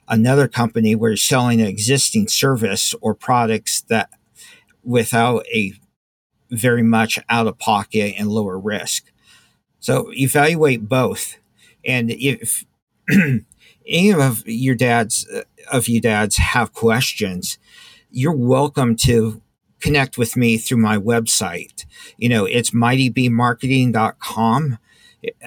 another 0.07 0.47
company 0.47 0.95
where 0.95 1.11
you're 1.11 1.17
selling 1.17 1.61
an 1.61 1.67
existing 1.67 2.27
service 2.27 2.95
or 3.01 3.13
products 3.13 3.81
that 3.81 4.09
without 4.83 5.45
a 5.53 5.73
very 6.49 6.81
much 6.81 7.19
out 7.29 7.45
of 7.45 7.59
pocket 7.59 8.15
and 8.17 8.29
lower 8.29 8.57
risk. 8.57 9.11
So 9.85 10.09
evaluate 10.13 10.89
both. 10.89 11.37
And 11.85 12.09
if 12.09 12.65
any 13.87 14.13
of 14.13 14.41
your 14.47 14.73
dads 14.73 15.27
of 15.71 15.87
you 15.87 16.01
dads 16.01 16.37
have 16.37 16.73
questions, 16.73 17.59
you're 18.09 18.35
welcome 18.35 18.95
to 18.95 19.43
connect 19.79 20.17
with 20.17 20.35
me 20.35 20.57
through 20.57 20.79
my 20.79 20.97
website. 20.97 21.85
You 22.17 22.29
know, 22.29 22.45
it's 22.45 22.71
mightybmarketing.com. 22.71 24.79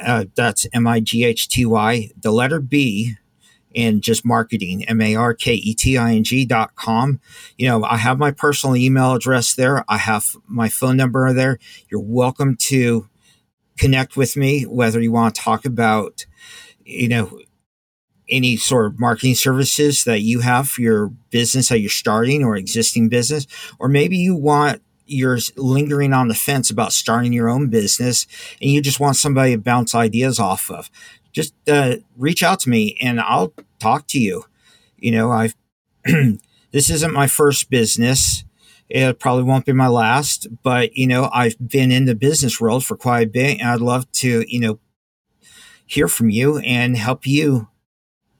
Uh, 0.01 0.27
that's 0.37 0.68
M 0.72 0.87
I 0.87 1.01
G 1.01 1.24
H 1.24 1.48
T 1.48 1.66
Y, 1.66 2.12
the 2.16 2.31
letter 2.31 2.61
B, 2.61 3.16
and 3.74 4.01
just 4.01 4.24
marketing, 4.24 4.85
M 4.85 5.01
A 5.01 5.16
R 5.16 5.35
K 5.35 5.55
E 5.55 5.74
T 5.74 5.98
I 5.98 6.14
N 6.14 6.22
G 6.22 6.44
dot 6.44 6.77
com. 6.77 7.18
You 7.57 7.66
know, 7.66 7.83
I 7.83 7.96
have 7.96 8.20
my 8.20 8.31
personal 8.31 8.77
email 8.77 9.14
address 9.14 9.55
there. 9.55 9.85
I 9.88 9.98
have 9.98 10.37
my 10.46 10.68
phone 10.68 10.96
number 10.96 11.33
there. 11.33 11.59
You're 11.90 12.01
welcome 12.01 12.55
to 12.68 13.09
connect 13.79 14.17
with 14.17 14.37
me, 14.37 14.64
whether 14.64 15.01
you 15.01 15.12
want 15.12 15.35
to 15.35 15.41
talk 15.41 15.64
about, 15.64 16.27
you 16.85 17.09
know, 17.09 17.41
any 18.29 18.57
sort 18.57 18.87
of 18.87 19.01
marketing 19.01 19.35
services 19.35 20.05
that 20.05 20.21
you 20.21 20.41
have 20.41 20.69
for 20.69 20.83
your 20.83 21.09
business 21.31 21.69
that 21.69 21.81
you're 21.81 21.88
starting 21.88 22.45
or 22.45 22.57
existing 22.57 23.09
business, 23.09 23.47
or 23.79 23.88
maybe 23.88 24.17
you 24.17 24.35
want 24.35 24.83
you're 25.09 25.38
lingering 25.57 26.12
on 26.12 26.29
the 26.29 26.35
fence 26.35 26.71
about 26.71 26.93
starting 26.93 27.33
your 27.33 27.49
own 27.49 27.69
business 27.69 28.27
and 28.61 28.71
you 28.71 28.83
just 28.83 29.01
want 29.01 29.17
somebody 29.17 29.53
to 29.53 29.59
bounce 29.59 29.95
ideas 29.95 30.38
off 30.38 30.71
of. 30.71 30.91
Just 31.33 31.55
uh, 31.67 31.97
reach 32.17 32.43
out 32.43 32.61
to 32.61 32.69
me 32.69 32.97
and 33.01 33.19
I'll 33.21 33.55
talk 33.79 34.07
to 34.09 34.21
you. 34.21 34.45
You 34.99 35.12
know, 35.12 35.31
I've 35.31 35.55
this 36.05 36.91
isn't 36.91 37.12
my 37.12 37.27
first 37.27 37.71
business. 37.71 38.45
It 38.88 39.18
probably 39.18 39.44
won't 39.44 39.66
be 39.66 39.72
my 39.72 39.88
last, 39.88 40.46
but 40.62 40.96
you 40.96 41.07
know, 41.07 41.29
I've 41.33 41.57
been 41.59 41.92
in 41.92 42.07
the 42.07 42.14
business 42.14 42.61
world 42.61 42.85
for 42.85 42.96
quite 42.96 43.27
a 43.27 43.31
bit, 43.31 43.61
and 43.61 43.68
I'd 43.68 43.81
love 43.81 44.11
to, 44.12 44.44
you 44.48 44.61
know, 44.61 44.79
hear 45.87 46.09
from 46.09 46.31
you 46.31 46.59
and 46.59 46.96
help 46.96 47.27
you 47.27 47.68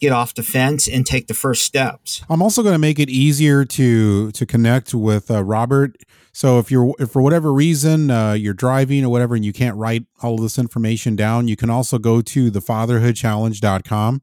get 0.01 0.13
off 0.13 0.35
the 0.35 0.43
fence 0.43 0.89
and 0.89 1.05
take 1.05 1.27
the 1.27 1.35
first 1.35 1.63
steps. 1.63 2.23
I'm 2.31 2.41
also 2.41 2.63
going 2.63 2.75
to 2.75 2.79
make 2.79 2.99
it 2.99 3.11
easier 3.11 3.65
to 3.65 4.31
to 4.31 4.47
connect 4.47 4.95
with 4.95 5.31
uh, 5.31 5.45
Robert. 5.45 5.97
So 6.33 6.59
if 6.59 6.71
you're 6.71 6.95
if 6.99 7.11
for 7.11 7.21
whatever 7.21 7.53
reason 7.53 8.11
uh, 8.11 8.33
you're 8.33 8.55
driving 8.55 9.05
or 9.05 9.11
whatever 9.11 9.35
and 9.35 9.45
you 9.45 9.53
can't 9.53 9.77
write 9.77 10.07
all 10.23 10.37
of 10.37 10.41
this 10.41 10.59
information 10.59 11.17
down, 11.17 11.49
you 11.49 11.57
can 11.57 11.69
also 11.69 11.99
go 11.99 12.23
to 12.23 12.51
thefatherhoodchallenge.com. 12.51 14.23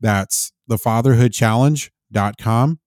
That's 0.00 0.52
thefatherhoodchallenge.com 0.68 2.80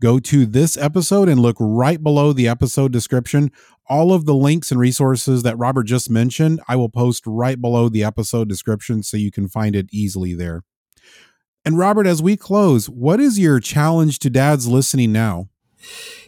go 0.00 0.18
to 0.20 0.46
this 0.46 0.76
episode 0.76 1.28
and 1.28 1.40
look 1.40 1.56
right 1.58 2.02
below 2.02 2.32
the 2.32 2.48
episode 2.48 2.92
description. 2.92 3.50
All 3.88 4.12
of 4.12 4.26
the 4.26 4.34
links 4.34 4.70
and 4.70 4.78
resources 4.78 5.42
that 5.42 5.58
Robert 5.58 5.84
just 5.84 6.10
mentioned, 6.10 6.60
I 6.68 6.76
will 6.76 6.88
post 6.88 7.24
right 7.26 7.60
below 7.60 7.88
the 7.88 8.04
episode 8.04 8.48
description 8.48 9.02
so 9.02 9.16
you 9.16 9.30
can 9.30 9.48
find 9.48 9.74
it 9.74 9.88
easily 9.90 10.34
there. 10.34 10.62
And 11.64 11.78
Robert, 11.78 12.06
as 12.06 12.22
we 12.22 12.36
close, 12.36 12.88
what 12.88 13.20
is 13.20 13.38
your 13.38 13.60
challenge 13.60 14.18
to 14.20 14.30
dads 14.30 14.68
listening 14.68 15.12
now? 15.12 15.48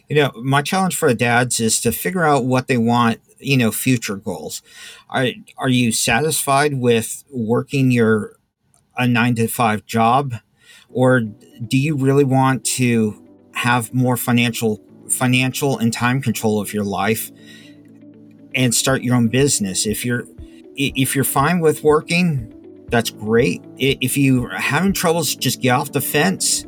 You 0.09 0.15
know, 0.17 0.31
my 0.35 0.61
challenge 0.61 0.95
for 0.95 1.13
dads 1.13 1.59
is 1.59 1.79
to 1.81 1.91
figure 1.91 2.25
out 2.25 2.45
what 2.45 2.67
they 2.67 2.77
want, 2.77 3.21
you 3.39 3.57
know, 3.57 3.71
future 3.71 4.17
goals. 4.17 4.61
Are 5.09 5.27
are 5.57 5.69
you 5.69 5.91
satisfied 5.91 6.73
with 6.75 7.23
working 7.31 7.91
your 7.91 8.35
a 8.97 9.07
9 9.07 9.35
to 9.35 9.47
5 9.47 9.85
job 9.85 10.33
or 10.89 11.21
do 11.21 11.77
you 11.77 11.95
really 11.95 12.25
want 12.25 12.65
to 12.65 13.20
have 13.53 13.93
more 13.93 14.17
financial 14.17 14.81
financial 15.09 15.77
and 15.77 15.91
time 15.91 16.21
control 16.21 16.61
of 16.61 16.73
your 16.73 16.83
life 16.83 17.31
and 18.55 18.73
start 18.73 19.01
your 19.01 19.15
own 19.15 19.27
business. 19.27 19.85
If 19.85 20.05
you're 20.05 20.25
if 20.75 21.15
you're 21.15 21.25
fine 21.25 21.59
with 21.59 21.83
working 21.83 22.57
that's 22.89 23.09
great. 23.09 23.63
If 23.77 24.17
you're 24.17 24.49
having 24.49 24.93
troubles 24.93 25.35
just 25.35 25.61
get 25.61 25.71
off 25.71 25.91
the 25.91 26.01
fence. 26.01 26.65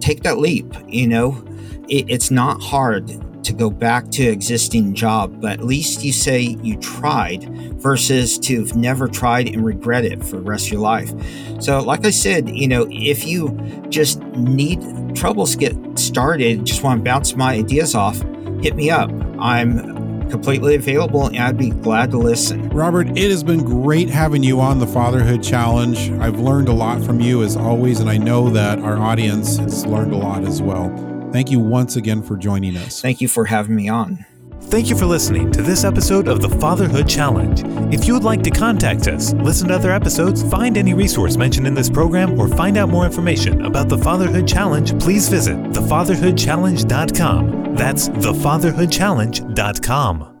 Take 0.00 0.22
that 0.22 0.38
leap 0.38 0.72
you 0.88 1.06
know? 1.06 1.44
It, 1.88 2.06
it's 2.08 2.30
not 2.30 2.62
hard 2.62 3.08
to 3.44 3.52
go 3.52 3.70
back 3.70 4.10
to 4.10 4.24
existing 4.24 4.94
job 4.94 5.40
but 5.40 5.52
at 5.52 5.64
least 5.64 6.04
you 6.04 6.12
say 6.12 6.40
you 6.40 6.76
tried 6.78 7.44
versus 7.80 8.38
to 8.38 8.64
have 8.64 8.74
never 8.76 9.08
tried 9.08 9.48
and 9.48 9.64
regret 9.64 10.04
it 10.04 10.24
for 10.24 10.36
the 10.36 10.42
rest 10.42 10.66
of 10.66 10.72
your 10.72 10.80
life 10.80 11.12
so 11.60 11.80
like 11.80 12.04
i 12.04 12.10
said 12.10 12.48
you 12.48 12.66
know 12.66 12.86
if 12.90 13.26
you 13.26 13.50
just 13.88 14.20
need 14.36 14.80
troubles 15.14 15.56
get 15.56 15.74
started, 15.98 16.64
just 16.64 16.82
want 16.82 17.00
to 17.00 17.04
bounce 17.04 17.34
my 17.36 17.54
ideas 17.54 17.94
off, 17.94 18.20
hit 18.60 18.76
me 18.76 18.90
up. 18.90 19.10
I'm 19.38 20.28
completely 20.30 20.74
available 20.74 21.26
and 21.26 21.38
I'd 21.38 21.58
be 21.58 21.70
glad 21.70 22.10
to 22.12 22.18
listen. 22.18 22.68
Robert, 22.70 23.08
it 23.16 23.30
has 23.30 23.42
been 23.42 23.62
great 23.62 24.08
having 24.08 24.42
you 24.42 24.60
on 24.60 24.78
the 24.78 24.86
Fatherhood 24.86 25.42
Challenge. 25.42 26.10
I've 26.12 26.40
learned 26.40 26.68
a 26.68 26.72
lot 26.72 27.02
from 27.04 27.20
you 27.20 27.42
as 27.42 27.56
always, 27.56 28.00
and 28.00 28.10
I 28.10 28.16
know 28.16 28.50
that 28.50 28.78
our 28.80 28.98
audience 28.98 29.58
has 29.58 29.86
learned 29.86 30.12
a 30.12 30.16
lot 30.16 30.44
as 30.44 30.60
well. 30.60 31.13
Thank 31.34 31.50
you 31.50 31.58
once 31.58 31.96
again 31.96 32.22
for 32.22 32.36
joining 32.36 32.76
us. 32.76 33.02
Thank 33.02 33.20
you 33.20 33.26
for 33.26 33.46
having 33.46 33.74
me 33.74 33.88
on. 33.88 34.24
Thank 34.60 34.88
you 34.88 34.96
for 34.96 35.06
listening 35.06 35.50
to 35.50 35.62
this 35.62 35.82
episode 35.82 36.28
of 36.28 36.40
the 36.40 36.48
Fatherhood 36.48 37.08
Challenge. 37.08 37.64
If 37.92 38.06
you 38.06 38.14
would 38.14 38.22
like 38.22 38.44
to 38.44 38.52
contact 38.52 39.08
us, 39.08 39.32
listen 39.32 39.66
to 39.66 39.74
other 39.74 39.90
episodes, 39.90 40.48
find 40.48 40.76
any 40.76 40.94
resource 40.94 41.36
mentioned 41.36 41.66
in 41.66 41.74
this 41.74 41.90
program, 41.90 42.38
or 42.38 42.46
find 42.46 42.78
out 42.78 42.88
more 42.88 43.04
information 43.04 43.64
about 43.64 43.88
the 43.88 43.98
Fatherhood 43.98 44.46
Challenge, 44.46 44.96
please 45.00 45.28
visit 45.28 45.56
thefatherhoodchallenge.com. 45.56 47.74
That's 47.74 48.10
thefatherhoodchallenge.com. 48.10 50.33